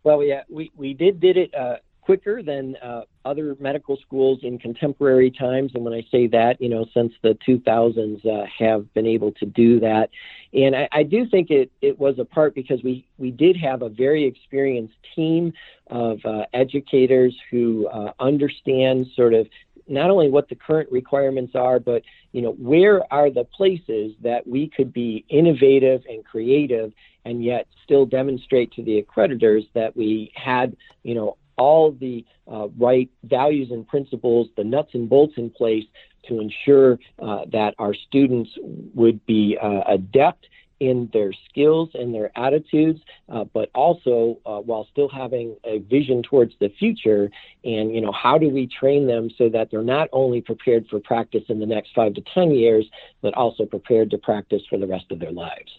[0.04, 1.78] Well, yeah, we we did did it uh,
[2.12, 5.72] quicker than uh, other medical schools in contemporary times.
[5.74, 9.46] And when I say that, you know, since the 2000s uh, have been able to
[9.46, 10.10] do that.
[10.54, 13.82] And I, I, do think it, it was a part because we, we did have
[13.82, 15.54] a very experienced team
[15.88, 19.48] of uh, educators who uh, understand sort of
[19.88, 24.46] not only what the current requirements are, but you know where are the places that
[24.46, 26.92] we could be innovative and creative,
[27.26, 32.68] and yet still demonstrate to the accreditors that we had you know all the uh,
[32.80, 35.86] right values and principles, the nuts and bolts in place
[36.28, 38.50] to ensure uh, that our students
[38.96, 40.48] would be uh, adept
[40.80, 46.24] in their skills and their attitudes, uh, but also uh, while still having a vision
[46.24, 47.30] towards the future.
[47.64, 51.00] And, you know, how do we train them so that they're not only prepared for
[51.00, 52.90] practice in the next five to 10 years,
[53.22, 55.72] but also prepared to practice for the rest of their lives?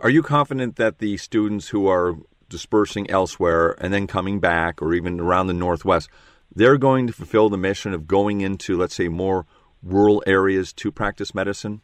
[0.00, 2.16] Are you confident that the students who are
[2.48, 6.08] dispersing elsewhere and then coming back or even around the Northwest,
[6.54, 9.46] they're going to fulfill the mission of going into, let's say, more
[9.82, 11.82] rural areas to practice medicine?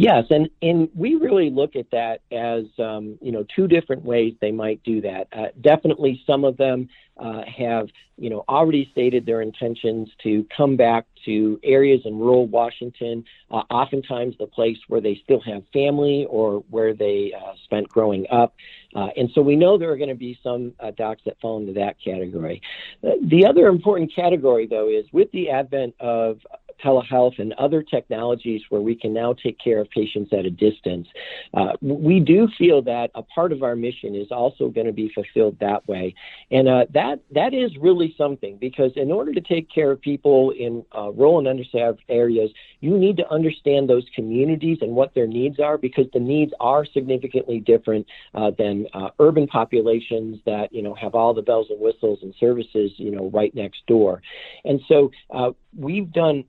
[0.00, 4.32] Yes, and, and we really look at that as um, you know two different ways
[4.40, 5.26] they might do that.
[5.32, 10.76] Uh, definitely, some of them uh, have you know already stated their intentions to come
[10.76, 16.28] back to areas in rural Washington, uh, oftentimes the place where they still have family
[16.30, 18.54] or where they uh, spent growing up.
[18.94, 21.58] Uh, and so we know there are going to be some uh, docs that fall
[21.58, 22.62] into that category.
[23.02, 26.38] the other important category, though, is with the advent of
[26.84, 31.08] telehealth and other technologies where we can now take care of patients at a distance.
[31.54, 35.10] Uh, we do feel that a part of our mission is also going to be
[35.14, 36.14] fulfilled that way,
[36.50, 40.50] and uh, that that is really something because in order to take care of people
[40.50, 45.26] in uh, rural and underserved areas, you need to understand those communities and what their
[45.26, 50.82] needs are because the needs are significantly different uh, than uh, urban populations that you
[50.82, 54.22] know have all the bells and whistles and services you know right next door,
[54.64, 56.44] and so uh, we've done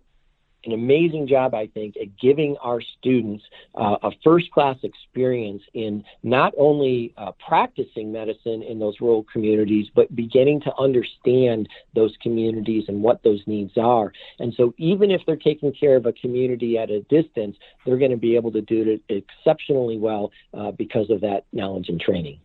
[0.66, 3.44] an amazing job, I think, at giving our students
[3.76, 9.88] uh, a first class experience in not only uh, practicing medicine in those rural communities,
[9.94, 14.12] but beginning to understand those communities and what those needs are.
[14.40, 18.12] And so, even if they're taking care of a community at a distance, they're going
[18.12, 22.40] to be able to do it exceptionally well uh, because of that knowledge and training.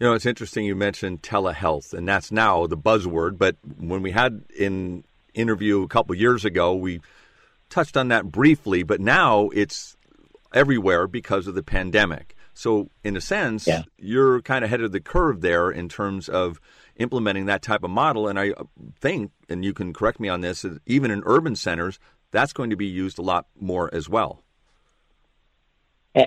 [0.00, 3.38] You know, it's interesting you mentioned telehealth, and that's now the buzzword.
[3.38, 7.00] But when we had in interview a couple years ago, we
[7.72, 9.96] touched on that briefly, but now it's
[10.54, 12.36] everywhere because of the pandemic.
[12.54, 13.84] So, in a sense, yeah.
[13.96, 16.60] you're kind of ahead of the curve there in terms of
[16.96, 18.28] implementing that type of model.
[18.28, 18.64] And I uh,
[19.00, 21.98] think, and you can correct me on this, even in urban centers,
[22.30, 24.41] that's going to be used a lot more as well.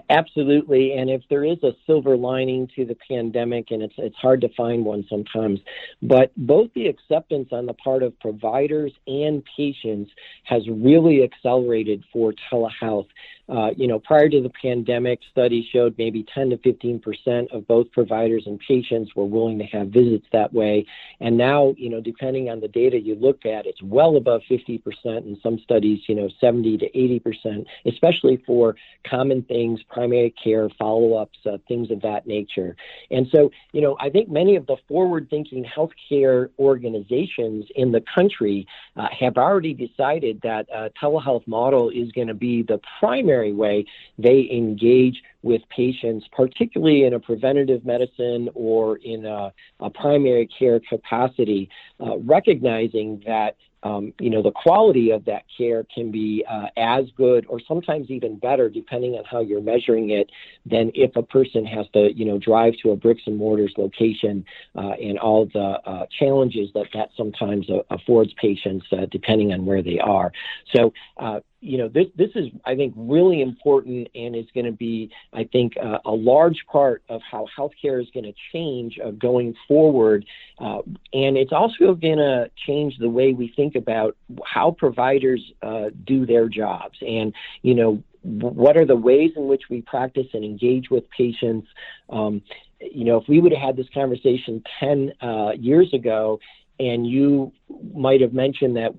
[0.09, 4.41] Absolutely, and if there is a silver lining to the pandemic, and it's it's hard
[4.41, 5.59] to find one sometimes,
[6.01, 10.09] but both the acceptance on the part of providers and patients
[10.45, 13.07] has really accelerated for telehealth.
[13.47, 17.67] Uh, you know, prior to the pandemic, studies showed maybe 10 to 15 percent of
[17.67, 20.83] both providers and patients were willing to have visits that way.
[21.19, 24.79] And now, you know, depending on the data you look at, it's well above 50
[24.79, 25.25] percent.
[25.25, 28.75] In some studies, you know, 70 to 80 percent, especially for
[29.07, 32.75] common things, primary care, follow-ups, uh, things of that nature.
[33.11, 38.65] And so, you know, I think many of the forward-thinking healthcare organizations in the country
[38.95, 43.53] uh, have already decided that a telehealth model is going to be the primary primary
[43.53, 43.85] way
[44.17, 50.79] they engage with patients, particularly in a preventative medicine or in a, a primary care
[50.79, 51.69] capacity,
[51.99, 57.05] uh, recognizing that um, you know, the quality of that care can be uh, as
[57.15, 60.31] good or sometimes even better, depending on how you're measuring it,
[60.65, 64.43] than if a person has to, you know, drive to a bricks and mortars location
[64.75, 69.67] uh, and all the uh, challenges that that sometimes uh, affords patients, uh, depending on
[69.67, 70.31] where they are.
[70.75, 74.71] So, uh, you know, this this is I think really important and is going to
[74.71, 79.11] be I think uh, a large part of how healthcare is going to change uh,
[79.11, 80.25] going forward,
[80.59, 85.85] uh, and it's also going to change the way we think about how providers uh,
[86.05, 90.43] do their jobs and you know what are the ways in which we practice and
[90.43, 91.67] engage with patients.
[92.09, 92.41] Um,
[92.79, 96.39] you know, if we would have had this conversation 10 uh, years ago,
[96.79, 97.51] and you
[97.93, 98.93] might have mentioned that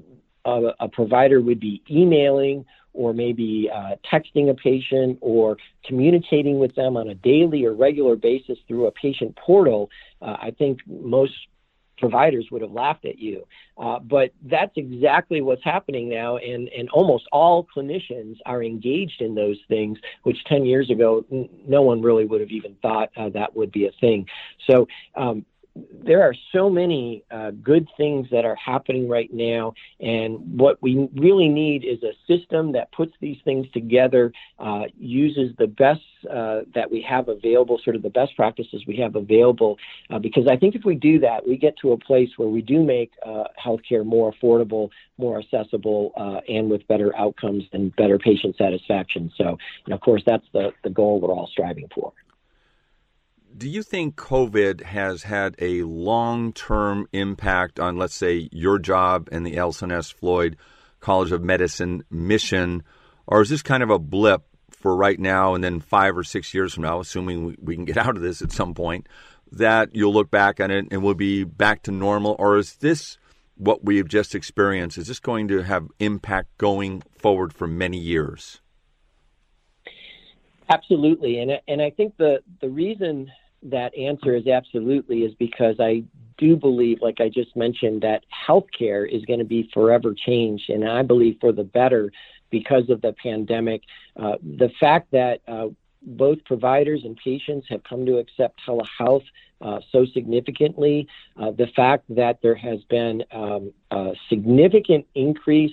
[0.46, 6.74] a, a provider would be emailing or maybe uh, texting a patient or communicating with
[6.74, 9.90] them on a daily or regular basis through a patient portal,
[10.22, 11.34] uh, I think most
[11.98, 13.46] providers would have laughed at you.
[13.78, 19.34] Uh, but that's exactly what's happening now, and, and almost all clinicians are engaged in
[19.34, 23.28] those things, which 10 years ago, n- no one really would have even thought uh,
[23.30, 24.26] that would be a thing.
[24.68, 25.44] So, um,
[26.04, 31.08] there are so many uh, good things that are happening right now, and what we
[31.14, 36.00] really need is a system that puts these things together, uh, uses the best
[36.30, 39.76] uh, that we have available, sort of the best practices we have available.
[40.10, 42.62] Uh, because I think if we do that, we get to a place where we
[42.62, 48.18] do make uh, healthcare more affordable, more accessible, uh, and with better outcomes and better
[48.18, 49.32] patient satisfaction.
[49.36, 49.58] So,
[49.90, 52.12] of course, that's the, the goal we're all striving for
[53.56, 59.28] do you think COVID has had a long term impact on, let's say, your job
[59.32, 60.10] and the Elson S.
[60.10, 60.56] Floyd
[61.00, 62.82] College of Medicine mission?
[63.26, 66.52] Or is this kind of a blip for right now and then five or six
[66.54, 69.08] years from now, assuming we, we can get out of this at some point,
[69.52, 72.36] that you'll look back on it and we'll be back to normal?
[72.38, 73.18] Or is this
[73.56, 74.98] what we have just experienced?
[74.98, 78.60] Is this going to have impact going forward for many years?
[80.68, 83.30] Absolutely, and and I think the the reason
[83.62, 86.04] that answer is absolutely is because I
[86.38, 90.88] do believe, like I just mentioned, that healthcare is going to be forever changed, and
[90.88, 92.12] I believe for the better
[92.50, 93.82] because of the pandemic.
[94.16, 95.68] Uh, the fact that uh,
[96.02, 99.24] both providers and patients have come to accept telehealth
[99.60, 101.08] uh, so significantly,
[101.40, 105.72] uh, the fact that there has been um, a significant increase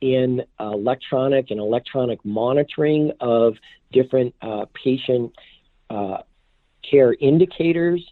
[0.00, 3.54] in electronic and electronic monitoring of
[3.92, 5.32] different uh, patient
[5.90, 6.18] uh,
[6.88, 8.04] care indicators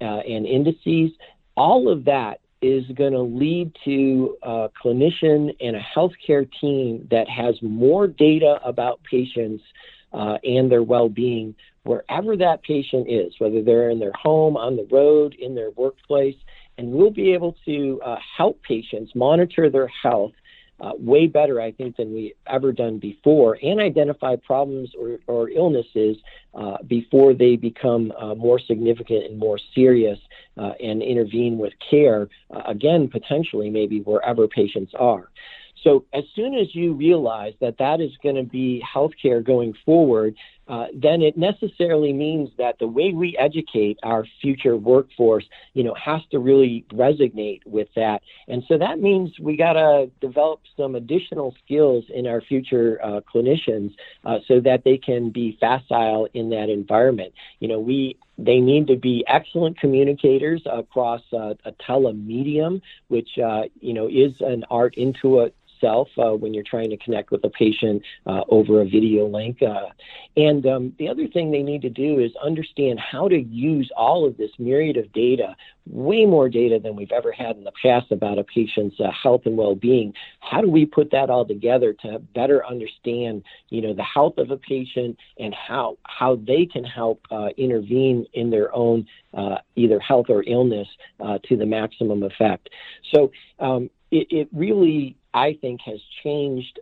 [0.00, 1.10] uh, and indices,
[1.56, 7.28] all of that is going to lead to a clinician and a healthcare team that
[7.28, 9.62] has more data about patients
[10.12, 14.76] uh, and their well being wherever that patient is, whether they're in their home, on
[14.76, 16.34] the road, in their workplace.
[16.78, 20.32] And we'll be able to uh, help patients monitor their health
[20.80, 25.50] uh, way better, I think, than we ever done before, and identify problems or, or
[25.50, 26.16] illnesses
[26.54, 30.18] uh, before they become uh, more significant and more serious,
[30.58, 32.28] uh, and intervene with care.
[32.54, 35.30] Uh, again, potentially, maybe wherever patients are.
[35.82, 40.34] So as soon as you realize that that is going to be healthcare going forward,
[40.68, 45.44] uh, then it necessarily means that the way we educate our future workforce,
[45.74, 48.22] you know, has to really resonate with that.
[48.48, 53.20] And so that means we got to develop some additional skills in our future uh,
[53.32, 53.94] clinicians
[54.24, 57.32] uh, so that they can be facile in that environment.
[57.60, 63.62] You know, we they need to be excellent communicators across uh, a telemedium, which uh,
[63.80, 65.54] you know is an art into it
[65.86, 69.58] uh, when you're trying to connect with a patient uh, over a video link.
[69.62, 69.86] Uh,
[70.36, 74.26] and um, the other thing they need to do is understand how to use all
[74.26, 75.56] of this myriad of data,
[75.86, 79.42] way more data than we've ever had in the past about a patient's uh, health
[79.44, 80.12] and well-being.
[80.40, 84.50] How do we put that all together to better understand, you know, the health of
[84.50, 89.06] a patient and how how they can help uh, intervene in their own
[89.74, 90.88] either health or illness
[91.44, 92.70] to the maximum effect.
[93.12, 96.80] So um, it, it really I think has changed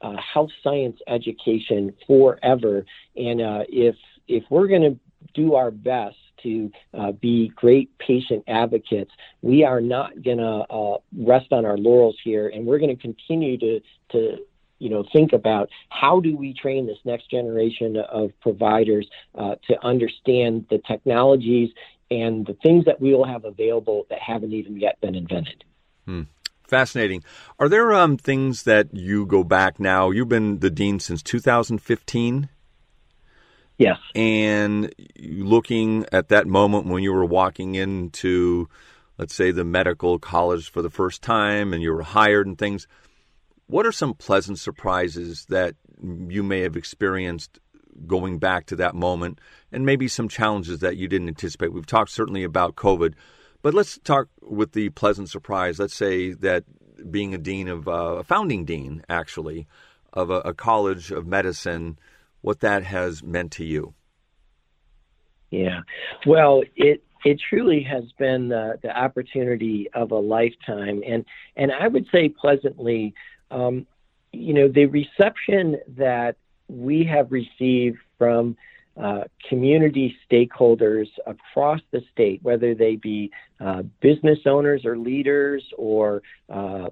[0.00, 2.84] uh, health science education forever.
[3.16, 3.94] And uh, if
[4.26, 4.98] if we're going to
[5.32, 10.98] do our best to uh, be great patient advocates, we are not going to uh,
[11.16, 13.80] rest on our laurels here, and we're going to continue to
[14.10, 14.38] to
[14.80, 19.86] you know think about how do we train this next generation of providers uh, to
[19.86, 21.70] understand the technologies
[22.10, 25.62] and the things that we will have available that haven't even yet been invented.
[26.06, 26.22] Hmm.
[26.74, 27.22] Fascinating.
[27.60, 30.10] Are there um, things that you go back now?
[30.10, 32.48] You've been the dean since 2015.
[33.78, 33.98] Yes.
[34.16, 38.68] And looking at that moment when you were walking into,
[39.18, 42.88] let's say, the medical college for the first time and you were hired and things,
[43.68, 47.60] what are some pleasant surprises that you may have experienced
[48.04, 51.72] going back to that moment and maybe some challenges that you didn't anticipate?
[51.72, 53.14] We've talked certainly about COVID,
[53.64, 55.78] but let's talk with the pleasant surprise.
[55.78, 56.64] Let's say that
[57.10, 59.66] being a dean of uh, a founding dean, actually,
[60.12, 61.98] of a, a college of medicine,
[62.42, 63.94] what that has meant to you.
[65.50, 65.80] Yeah,
[66.26, 71.24] well, it it truly has been the, the opportunity of a lifetime, and
[71.56, 73.14] and I would say pleasantly,
[73.50, 73.86] um,
[74.30, 76.36] you know, the reception that
[76.68, 78.58] we have received from
[78.96, 83.30] uh, community stakeholders across the state, whether they be
[83.60, 86.88] uh, business owners or leaders or uh,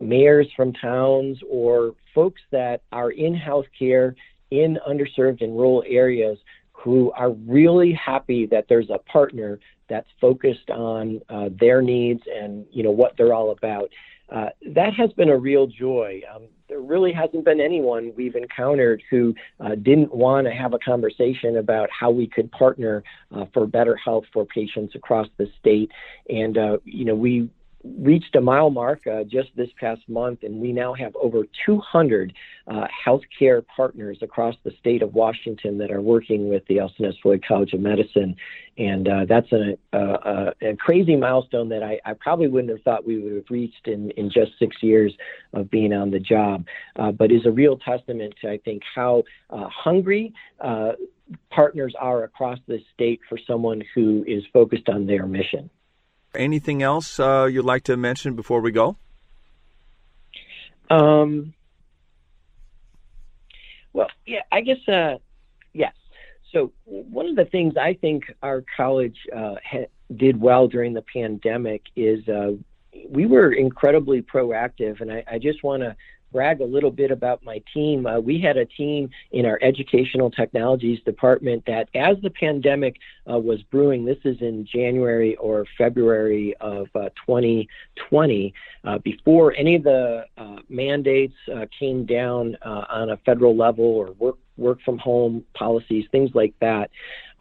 [0.00, 4.14] mayors from towns or folks that are in healthcare
[4.50, 6.38] in underserved and rural areas
[6.72, 12.64] who are really happy that there's a partner that's focused on uh, their needs and
[12.70, 13.90] you know what they're all about.
[14.30, 16.22] Uh, that has been a real joy.
[16.32, 20.78] Um, there really hasn't been anyone we've encountered who uh, didn't want to have a
[20.78, 23.02] conversation about how we could partner
[23.34, 25.90] uh, for better health for patients across the state.
[26.28, 27.50] And, uh, you know, we
[27.84, 32.32] reached a mile mark uh, just this past month, and we now have over 200
[32.66, 37.14] uh, healthcare partners across the state of Washington that are working with the Elson S.
[37.22, 38.36] Floyd College of Medicine.
[38.76, 43.06] And uh, that's a, a, a, crazy milestone that I, I, probably wouldn't have thought
[43.06, 45.12] we would have reached in, in just six years
[45.52, 46.66] of being on the job,
[46.96, 50.92] uh, but is a real testament to, I think, how uh, hungry uh,
[51.50, 55.70] partners are across the state for someone who is focused on their mission.
[56.34, 58.96] Anything else uh, you'd like to mention before we go?
[60.88, 61.54] Um,
[63.92, 65.18] well, yeah, I guess, uh,
[65.72, 65.92] yes.
[66.52, 71.02] So, one of the things I think our college uh, ha- did well during the
[71.02, 72.52] pandemic is uh,
[73.08, 75.00] we were incredibly proactive.
[75.00, 75.96] And I, I just want to
[76.32, 78.06] brag a little bit about my team.
[78.06, 82.96] Uh, we had a team in our educational technologies department that, as the pandemic
[83.30, 88.54] uh, was brewing, this is in January or February of uh, 2020,
[88.84, 94.12] uh, before any of the uh, mandates uh, came down on a federal level or
[94.12, 96.90] work work from home policies, things like that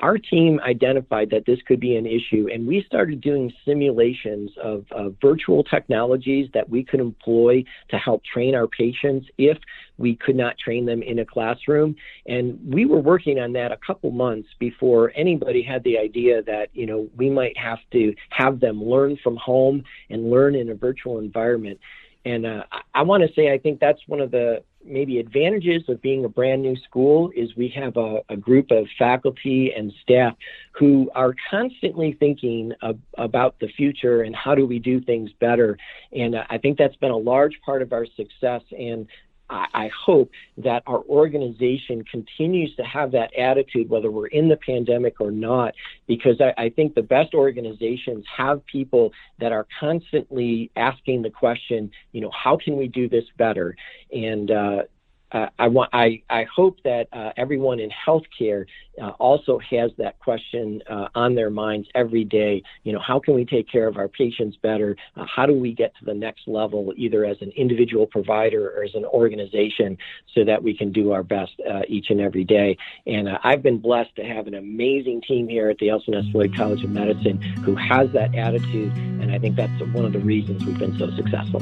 [0.01, 4.85] our team identified that this could be an issue, and we started doing simulations of
[4.91, 9.57] uh, virtual technologies that we could employ to help train our patients if
[9.99, 11.95] we could not train them in a classroom.
[12.25, 16.69] And we were working on that a couple months before anybody had the idea that,
[16.73, 20.75] you know, we might have to have them learn from home and learn in a
[20.75, 21.79] virtual environment.
[22.25, 25.83] And uh, I, I want to say I think that's one of the maybe advantages
[25.89, 29.91] of being a brand new school is we have a, a group of faculty and
[30.01, 30.33] staff
[30.71, 32.71] who are constantly thinking
[33.17, 35.77] about the future and how do we do things better.
[36.13, 38.61] And uh, I think that's been a large part of our success.
[38.71, 39.07] And
[39.49, 45.19] I hope that our organization continues to have that attitude, whether we're in the pandemic
[45.19, 45.73] or not,
[46.07, 51.91] because I, I, think the best organizations have people that are constantly asking the question,
[52.11, 53.75] you know, how can we do this better?
[54.11, 54.83] And uh,
[55.31, 58.65] uh, I want I, I hope that uh, everyone in healthcare
[59.01, 62.63] uh, also has that question uh, on their minds every day.
[62.83, 64.95] You know, how can we take care of our patients better?
[65.15, 68.83] Uh, how do we get to the next level, either as an individual provider or
[68.83, 69.97] as an organization,
[70.33, 72.77] so that we can do our best uh, each and every day?
[73.05, 76.25] And I've been blessed to have an amazing team here at the Elson S.
[76.31, 80.19] Floyd College of Medicine who has that attitude, and I think that's one of the
[80.19, 81.59] reasons we've been so successful.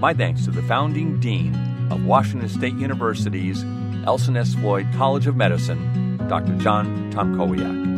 [0.00, 3.64] My thanks to the founding dean of Washington State University's
[4.06, 4.54] Elson S.
[4.54, 6.54] Floyd College of Medicine, Dr.
[6.56, 7.90] John Tomkowiak.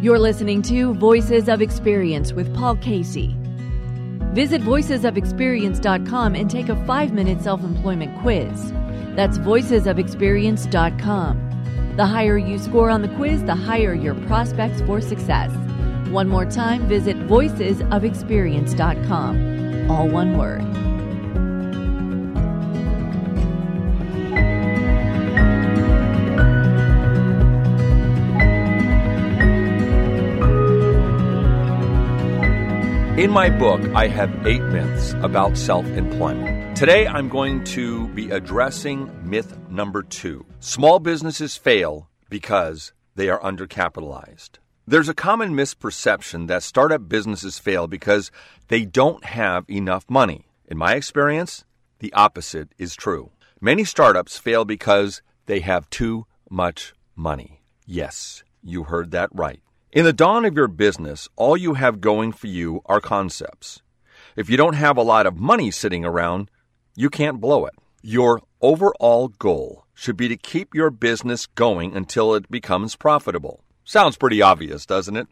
[0.00, 3.34] You're listening to Voices of Experience with Paul Casey.
[4.32, 8.72] Visit voicesofexperience.com and take a five minute self employment quiz.
[9.16, 11.47] That's voicesofexperience.com.
[11.98, 15.50] The higher you score on the quiz, the higher your prospects for success.
[16.10, 19.90] One more time, visit voicesofexperience.com.
[19.90, 20.60] All one word.
[33.18, 36.57] In my book, I have eight myths about self employment.
[36.78, 43.40] Today, I'm going to be addressing myth number two small businesses fail because they are
[43.40, 44.58] undercapitalized.
[44.86, 48.30] There's a common misperception that startup businesses fail because
[48.68, 50.46] they don't have enough money.
[50.68, 51.64] In my experience,
[51.98, 53.32] the opposite is true.
[53.60, 57.60] Many startups fail because they have too much money.
[57.86, 59.60] Yes, you heard that right.
[59.90, 63.82] In the dawn of your business, all you have going for you are concepts.
[64.36, 66.48] If you don't have a lot of money sitting around,
[66.98, 67.74] you can't blow it.
[68.02, 73.62] Your overall goal should be to keep your business going until it becomes profitable.
[73.84, 75.28] Sounds pretty obvious, doesn't it?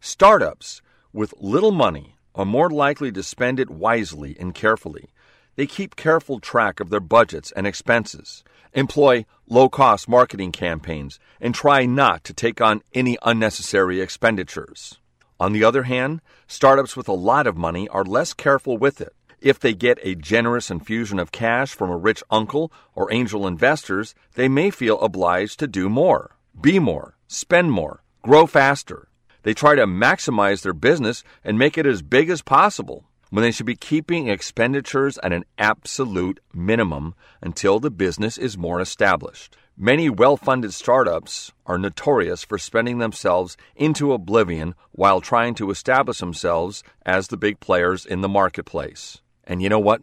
[0.00, 0.80] Startups
[1.12, 5.10] with little money are more likely to spend it wisely and carefully.
[5.56, 8.42] They keep careful track of their budgets and expenses
[8.72, 14.98] employ low cost marketing campaigns, and try not to take on any unnecessary expenditures.
[15.38, 19.14] On the other hand, startups with a lot of money are less careful with it.
[19.42, 24.14] If they get a generous infusion of cash from a rich uncle or angel investors,
[24.34, 29.08] they may feel obliged to do more, be more, spend more, grow faster.
[29.42, 33.04] They try to maximize their business and make it as big as possible.
[33.30, 38.78] when they should be keeping expenditures at an absolute minimum until the business is more
[38.78, 39.56] established.
[39.74, 46.18] Many well funded startups are notorious for spending themselves into oblivion while trying to establish
[46.18, 49.21] themselves as the big players in the marketplace.
[49.44, 50.02] And you know what?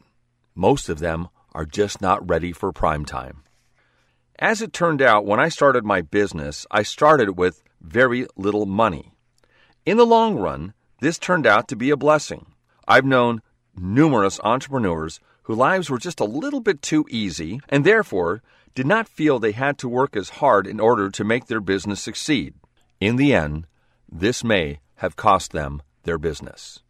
[0.55, 3.43] Most of them are just not ready for prime time.
[4.37, 9.13] As it turned out, when I started my business, I started with very little money.
[9.85, 12.45] In the long run, this turned out to be a blessing.
[12.87, 13.41] I've known
[13.75, 18.41] numerous entrepreneurs whose lives were just a little bit too easy and therefore
[18.75, 22.01] did not feel they had to work as hard in order to make their business
[22.01, 22.53] succeed.
[22.99, 23.65] In the end,
[24.11, 26.81] this may have cost them their business.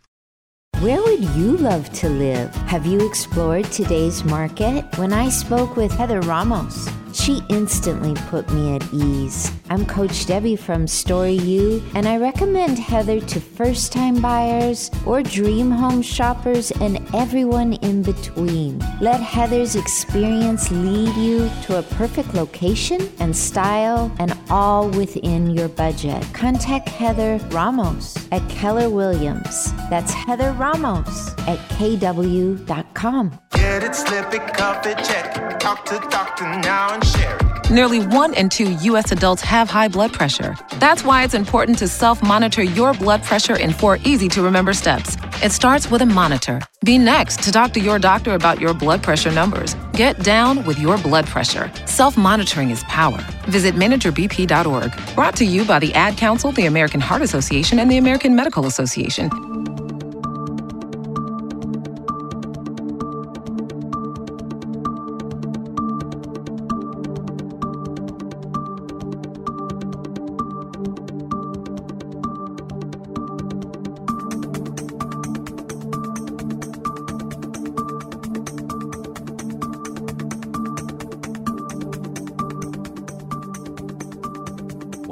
[0.81, 2.55] Where would you love to live?
[2.67, 4.85] Have you explored today's market?
[4.97, 9.51] When I spoke with Heather Ramos, she instantly put me at ease.
[9.69, 15.21] I'm Coach Debbie from Story U, and I recommend Heather to first time buyers or
[15.21, 18.79] dream home shoppers and everyone in between.
[19.01, 25.69] Let Heather's experience lead you to a perfect location and style, and all within your
[25.69, 26.25] budget.
[26.33, 29.71] Contact Heather Ramos at Keller Williams.
[29.89, 33.39] That's Heather Ramos at kw.com.
[33.51, 35.59] Get it, slip it, cuff it, check.
[35.59, 37.71] Talk to doctor now and share it.
[37.71, 39.11] Nearly one in two U.S.
[39.11, 40.55] adults have high blood pressure.
[40.79, 44.73] That's why it's important to self monitor your blood pressure in four easy to remember
[44.73, 45.17] steps.
[45.43, 46.61] It starts with a monitor.
[46.83, 49.75] Be next to talk to your doctor about your blood pressure numbers.
[49.93, 51.71] Get down with your blood pressure.
[51.85, 53.19] Self monitoring is power.
[53.43, 55.15] Visit managerbp.org.
[55.15, 58.65] Brought to you by the Ad Council, the American Heart Association, and the American Medical
[58.65, 59.29] Association.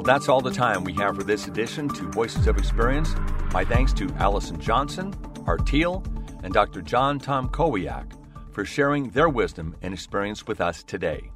[0.08, 3.14] That's all the time we have for this edition to Voices of Experience.
[3.52, 5.12] My thanks to Allison Johnson,
[5.44, 6.02] Art Thiel,
[6.42, 6.80] and Dr.
[6.80, 8.14] John Tomkowiak
[8.50, 11.30] for sharing their wisdom and experience with us today.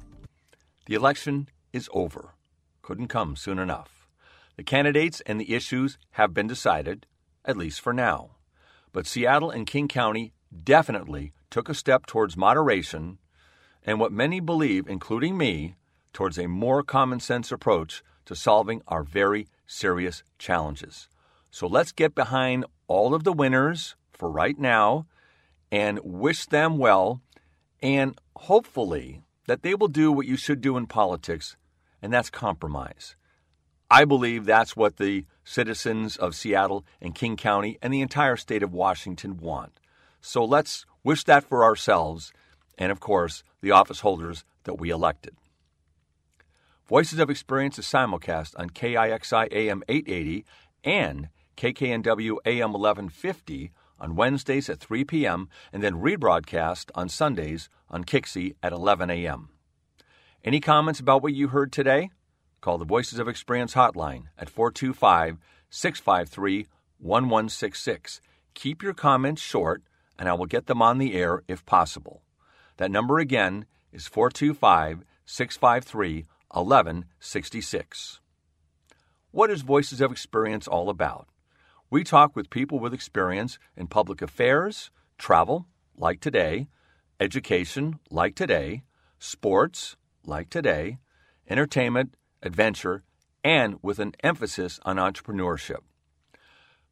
[0.87, 2.33] The election is over.
[2.81, 4.07] Couldn't come soon enough.
[4.55, 7.05] The candidates and the issues have been decided,
[7.45, 8.37] at least for now.
[8.91, 13.19] But Seattle and King County definitely took a step towards moderation
[13.83, 15.75] and what many believe, including me,
[16.11, 21.07] towards a more common sense approach to solving our very serious challenges.
[21.51, 25.05] So let's get behind all of the winners for right now
[25.71, 27.21] and wish them well
[27.81, 31.57] and hopefully that they will do what you should do in politics,
[32.01, 33.15] and that's compromise.
[33.91, 38.63] I believe that's what the citizens of Seattle and King County and the entire state
[38.63, 39.79] of Washington want.
[40.21, 42.31] So let's wish that for ourselves
[42.77, 45.35] and, of course, the office holders that we elected.
[46.93, 50.45] Voices of Experience is simulcast on KIXI AM 880
[50.83, 55.49] and KKNW AM 1150 on Wednesdays at 3 p.m.
[55.71, 59.49] and then rebroadcast on Sundays on Kixie at 11 a.m.
[60.43, 62.11] Any comments about what you heard today?
[62.61, 65.39] Call the Voices of Experience hotline at 425
[65.71, 66.67] 653
[66.99, 68.21] 1166.
[68.53, 69.81] Keep your comments short,
[70.19, 72.21] and I will get them on the air if possible.
[72.77, 78.19] That number again is 425 653 1166.
[79.31, 81.27] What is Voices of Experience all about?
[81.89, 86.67] We talk with people with experience in public affairs, travel, like today,
[87.19, 88.83] education, like today,
[89.19, 89.95] sports,
[90.25, 90.99] like today,
[91.49, 93.03] entertainment, adventure,
[93.43, 95.81] and with an emphasis on entrepreneurship.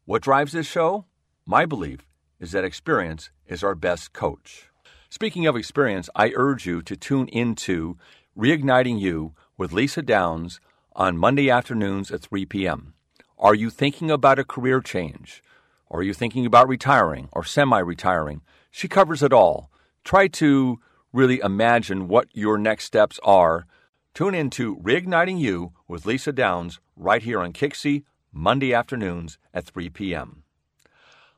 [0.05, 1.05] What drives this show?
[1.45, 2.07] My belief
[2.39, 4.69] is that experience is our best coach.
[5.09, 7.97] Speaking of experience, I urge you to tune into
[8.37, 10.59] Reigniting You with Lisa Downs
[10.95, 12.95] on Monday afternoons at 3 p.m.
[13.37, 15.43] Are you thinking about a career change?
[15.87, 18.41] Or are you thinking about retiring or semi retiring?
[18.71, 19.69] She covers it all.
[20.03, 20.79] Try to
[21.13, 23.67] really imagine what your next steps are.
[24.15, 28.03] Tune in to Reigniting You with Lisa Downs right here on Kixie,
[28.33, 30.41] Monday afternoons at 3 p.m.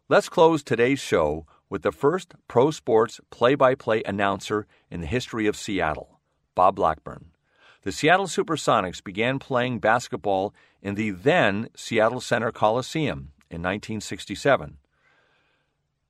[0.07, 5.07] Let's close today's show with the first pro sports play by play announcer in the
[5.07, 6.21] history of Seattle,
[6.55, 7.32] Bob Blackburn
[7.83, 14.77] the Seattle Supersonics began playing basketball in the then Seattle Center Coliseum in 1967.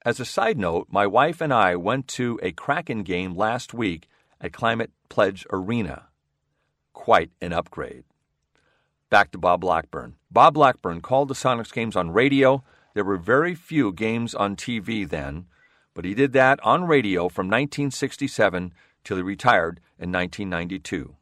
[0.06, 4.08] As a side note, my wife and I went to a Kraken game last week
[4.40, 6.10] at Climate Pledge Arena.
[6.94, 8.04] Quite an upgrade.
[9.10, 10.16] Back to Bob Blackburn.
[10.30, 12.64] Bob Blackburn called the Sonics games on radio,
[12.94, 15.48] There were very few games on TV then,
[15.96, 21.16] but he did that on radio from 1967 till he retired in 1992.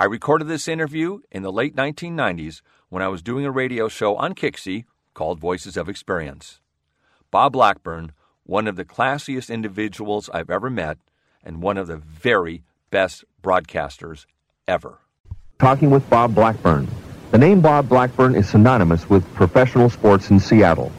[0.00, 4.16] I recorded this interview in the late 1990s when I was doing a radio show
[4.16, 6.58] on Kixie called Voices of Experience.
[7.30, 8.12] Bob Blackburn,
[8.44, 10.96] one of the classiest individuals I've ever met,
[11.44, 14.24] and one of the very best broadcasters
[14.66, 15.00] ever.
[15.58, 16.88] Talking with Bob Blackburn.
[17.30, 20.90] The name Bob Blackburn is synonymous with professional sports in Seattle.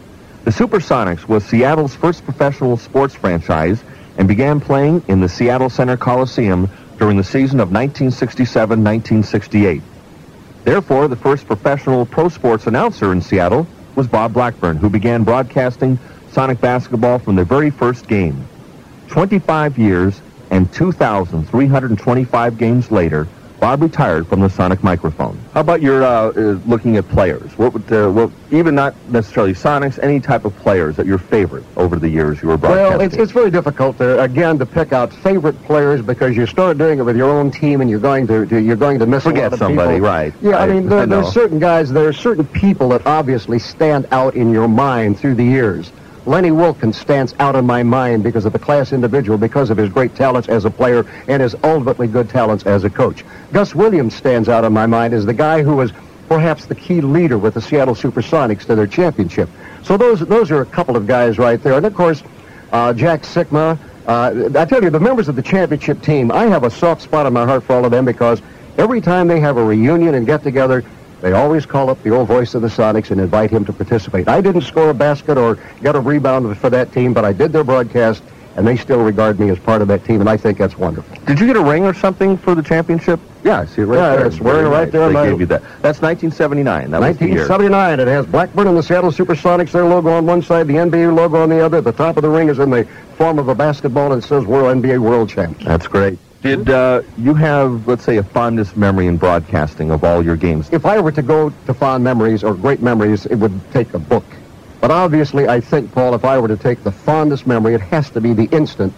[0.43, 3.83] The Supersonics was Seattle's first professional sports franchise
[4.19, 6.69] and began playing in the Seattle Center Coliseum
[7.01, 9.81] during the season of 1967-1968.
[10.63, 15.99] Therefore, the first professional pro sports announcer in Seattle was Bob Blackburn, who began broadcasting
[16.27, 18.47] Sonic basketball from the very first game.
[19.07, 20.21] 25 years
[20.51, 23.31] and 2,325 games later,
[23.61, 25.37] Bob retired from the Sonic microphone.
[25.53, 26.31] How about your uh, uh,
[26.65, 27.55] looking at players?
[27.59, 31.63] What would, uh, what, even not necessarily Sonics, any type of players that your favorite
[31.77, 32.97] over the years you were broadcasting?
[32.97, 36.79] Well, it's, it's very difficult to, again to pick out favorite players because you start
[36.79, 39.21] doing it with your own team and you're going to, to you're going to miss
[39.21, 40.07] Forget a lot of somebody, people.
[40.09, 40.33] right.
[40.41, 43.59] Yeah, I, I- mean there, I there's certain guys, there are certain people that obviously
[43.59, 45.91] stand out in your mind through the years.
[46.25, 49.89] Lenny Wilkens stands out in my mind because of the class individual, because of his
[49.89, 53.25] great talents as a player and his ultimately good talents as a coach.
[53.51, 55.91] Gus Williams stands out in my mind as the guy who was
[56.27, 59.49] perhaps the key leader with the Seattle Supersonics to their championship.
[59.83, 61.73] So those those are a couple of guys right there.
[61.73, 62.23] And of course,
[62.71, 63.77] uh, Jack Sikma.
[64.07, 67.27] Uh, I tell you, the members of the championship team, I have a soft spot
[67.27, 68.41] in my heart for all of them because
[68.77, 70.83] every time they have a reunion and get together,
[71.21, 74.27] they always call up the old voice of the Sonics and invite him to participate.
[74.27, 77.53] I didn't score a basket or get a rebound for that team, but I did
[77.53, 78.23] their broadcast,
[78.55, 81.15] and they still regard me as part of that team, and I think that's wonderful.
[81.25, 83.19] Did you get a ring or something for the championship?
[83.43, 84.25] Yeah, I see it right Yeah, there.
[84.27, 84.91] it's wearing right nice.
[84.91, 85.61] there They gave you that.
[85.81, 86.91] That's 1979.
[86.91, 87.47] That was the year.
[87.47, 87.99] 1979.
[87.99, 91.41] It has Blackburn and the Seattle Supersonics, their logo on one side, the NBA logo
[91.41, 91.77] on the other.
[91.77, 92.83] At The top of the ring is in the
[93.17, 95.63] form of a basketball, and it says World NBA World Champs.
[95.65, 96.19] That's great.
[96.41, 100.69] Did uh, you have, let's say, a fondest memory in broadcasting of all your games?
[100.71, 103.99] If I were to go to fond memories or great memories, it would take a
[103.99, 104.25] book.
[104.79, 108.09] But obviously, I think, Paul, if I were to take the fondest memory, it has
[108.11, 108.91] to be the instant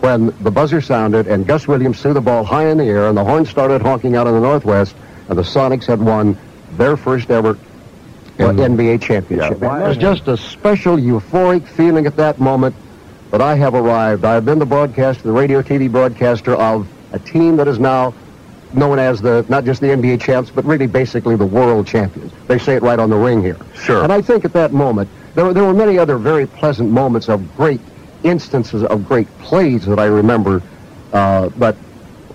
[0.00, 3.16] when the buzzer sounded and Gus Williams threw the ball high in the air and
[3.16, 4.94] the horn started honking out in the Northwest
[5.28, 6.38] and the Sonics had won
[6.72, 7.50] their first ever
[8.38, 9.58] uh, NBA championship.
[9.60, 12.74] Yeah, And There's just a special euphoric feeling at that moment
[13.30, 14.24] that I have arrived.
[14.24, 18.14] I have been the broadcaster, the radio TV broadcaster of a team that is now
[18.72, 22.32] known as the not just the NBA champs, but really basically the world champions.
[22.46, 23.56] They say it right on the ring here.
[23.74, 24.02] Sure.
[24.02, 27.28] And I think at that moment there were, there were many other very pleasant moments
[27.28, 27.80] of great
[28.24, 30.62] instances of great plays that I remember,
[31.12, 31.76] uh, but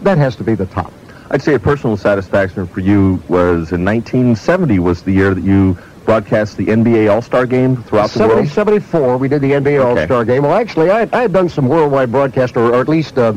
[0.01, 0.93] that has to be the top.
[1.29, 5.77] I'd say a personal satisfaction for you was in 1970 was the year that you
[6.05, 8.49] broadcast the NBA All-Star Game throughout the 70, world.
[8.49, 9.99] 74, we did the NBA Okay.
[10.01, 10.43] All-Star Game.
[10.43, 13.33] Well, actually, I, I had done some worldwide broadcast, or, or at least uh,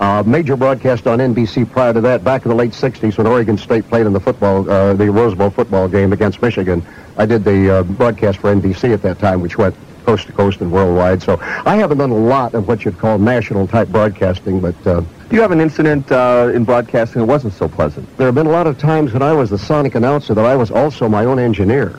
[0.00, 3.56] uh, major broadcast on NBC prior to that, back in the late 60s when Oregon
[3.58, 6.82] State played in the football, uh, the Rose Bowl football game against Michigan.
[7.16, 10.60] I did the uh, broadcast for NBC at that time, which went coast to coast
[10.60, 11.20] and worldwide.
[11.22, 14.74] So I haven't done a lot of what you'd call national-type broadcasting, but...
[14.86, 18.06] Uh, Do you have an incident uh, in broadcasting that wasn't so pleasant?
[18.16, 20.54] there have been a lot of times when I was the sonic announcer that I
[20.54, 21.98] was also my own engineer.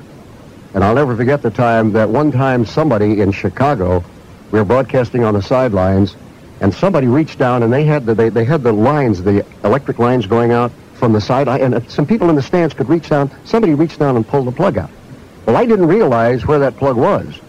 [0.78, 4.04] And I'll never forget the time that one time somebody in Chicago,
[4.52, 6.16] we were broadcasting on the sidelines,
[6.62, 9.98] and somebody reached down and they had the, they, they had the lines, the electric
[9.98, 13.32] lines going out from the side, and some people in the stands could reach down.
[13.44, 14.92] Somebody reached down and pulled the plug out.
[15.48, 17.40] Well, I didn't realize where that plug was.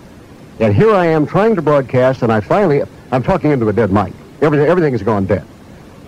[0.58, 2.80] And here I am trying to broadcast, and I finally,
[3.12, 4.14] I'm talking into a dead mic.
[4.40, 5.44] Everything, everything has gone dead.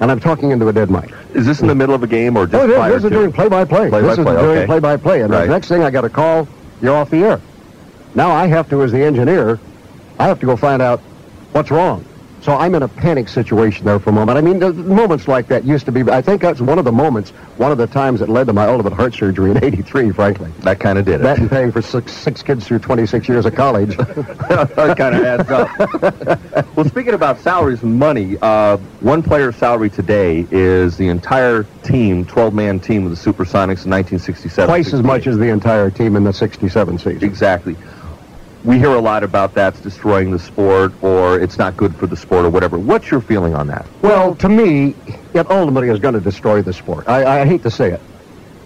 [0.00, 1.10] And I'm talking into a dead mic.
[1.34, 3.30] Is this in the middle of a game or just Oh, this, this is during
[3.30, 3.90] play-by-play.
[3.90, 4.64] This is during okay.
[4.64, 5.20] play-by-play.
[5.20, 5.44] And Right.
[5.44, 6.48] the next thing I got a call,
[6.82, 7.40] you're off the air.
[8.14, 9.58] Now I have to, as the engineer,
[10.18, 11.00] I have to go find out
[11.52, 12.04] what's wrong.
[12.43, 14.38] So I'm in a panic situation there for a moment.
[14.38, 17.30] I mean, moments like that used to be, I think that's one of the moments,
[17.59, 20.51] one of the times that led to my ultimate heart surgery in 83, frankly.
[20.61, 21.22] That kind of did it.
[21.22, 23.95] That and paying for six, six kids through 26 years of college.
[23.97, 26.76] that kind of adds up.
[26.76, 32.24] well, speaking about salaries and money, uh, one player's salary today is the entire team,
[32.24, 34.66] 12-man team of the Supersonics in 1967.
[34.66, 37.22] Twice as much as the entire team in the 67 season.
[37.22, 37.76] Exactly.
[38.62, 42.16] We hear a lot about that's destroying the sport or it's not good for the
[42.16, 42.78] sport or whatever.
[42.78, 43.86] What's your feeling on that?
[44.02, 44.94] Well, to me,
[45.32, 47.08] it ultimately is going to destroy the sport.
[47.08, 48.00] I, I hate to say it.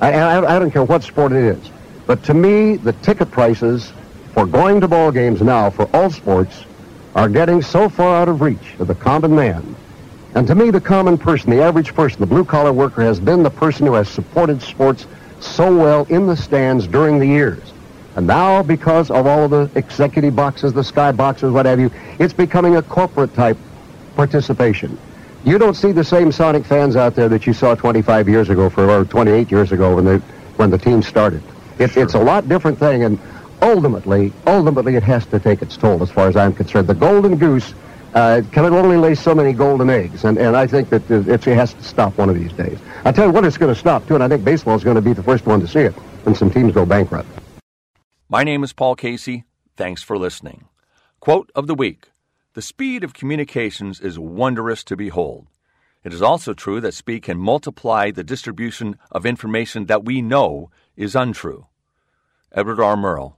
[0.00, 1.70] I, I, I don't care what sport it is.
[2.06, 3.92] But to me, the ticket prices
[4.32, 6.64] for going to ball games now for all sports
[7.14, 9.76] are getting so far out of reach of the common man.
[10.34, 13.50] And to me, the common person, the average person, the blue-collar worker has been the
[13.50, 15.06] person who has supported sports
[15.38, 17.73] so well in the stands during the years.
[18.16, 22.32] And now, because of all the executive boxes, the sky boxes, what have you, it's
[22.32, 23.56] becoming a corporate type
[24.14, 24.96] participation.
[25.44, 28.70] You don't see the same Sonic fans out there that you saw 25 years ago,
[28.70, 30.18] for or 28 years ago when the
[30.56, 31.42] when the team started.
[31.78, 32.04] It, sure.
[32.04, 33.18] It's a lot different thing, and
[33.60, 36.86] ultimately, ultimately, it has to take its toll, as far as I'm concerned.
[36.86, 37.74] The golden goose
[38.14, 41.74] uh, can only lay so many golden eggs, and, and I think that it has
[41.74, 42.78] to stop one of these days.
[43.04, 44.96] I tell you what, it's going to stop too, and I think baseball is going
[44.96, 45.92] to be the first one to see it
[46.22, 47.28] when some teams go bankrupt.
[48.28, 49.44] My name is Paul Casey.
[49.76, 50.64] Thanks for listening.
[51.20, 52.08] Quote of the week
[52.54, 55.48] The speed of communications is wondrous to behold.
[56.02, 60.70] It is also true that speed can multiply the distribution of information that we know
[60.96, 61.66] is untrue.
[62.50, 62.96] Edward R.
[62.96, 63.34] Murrow,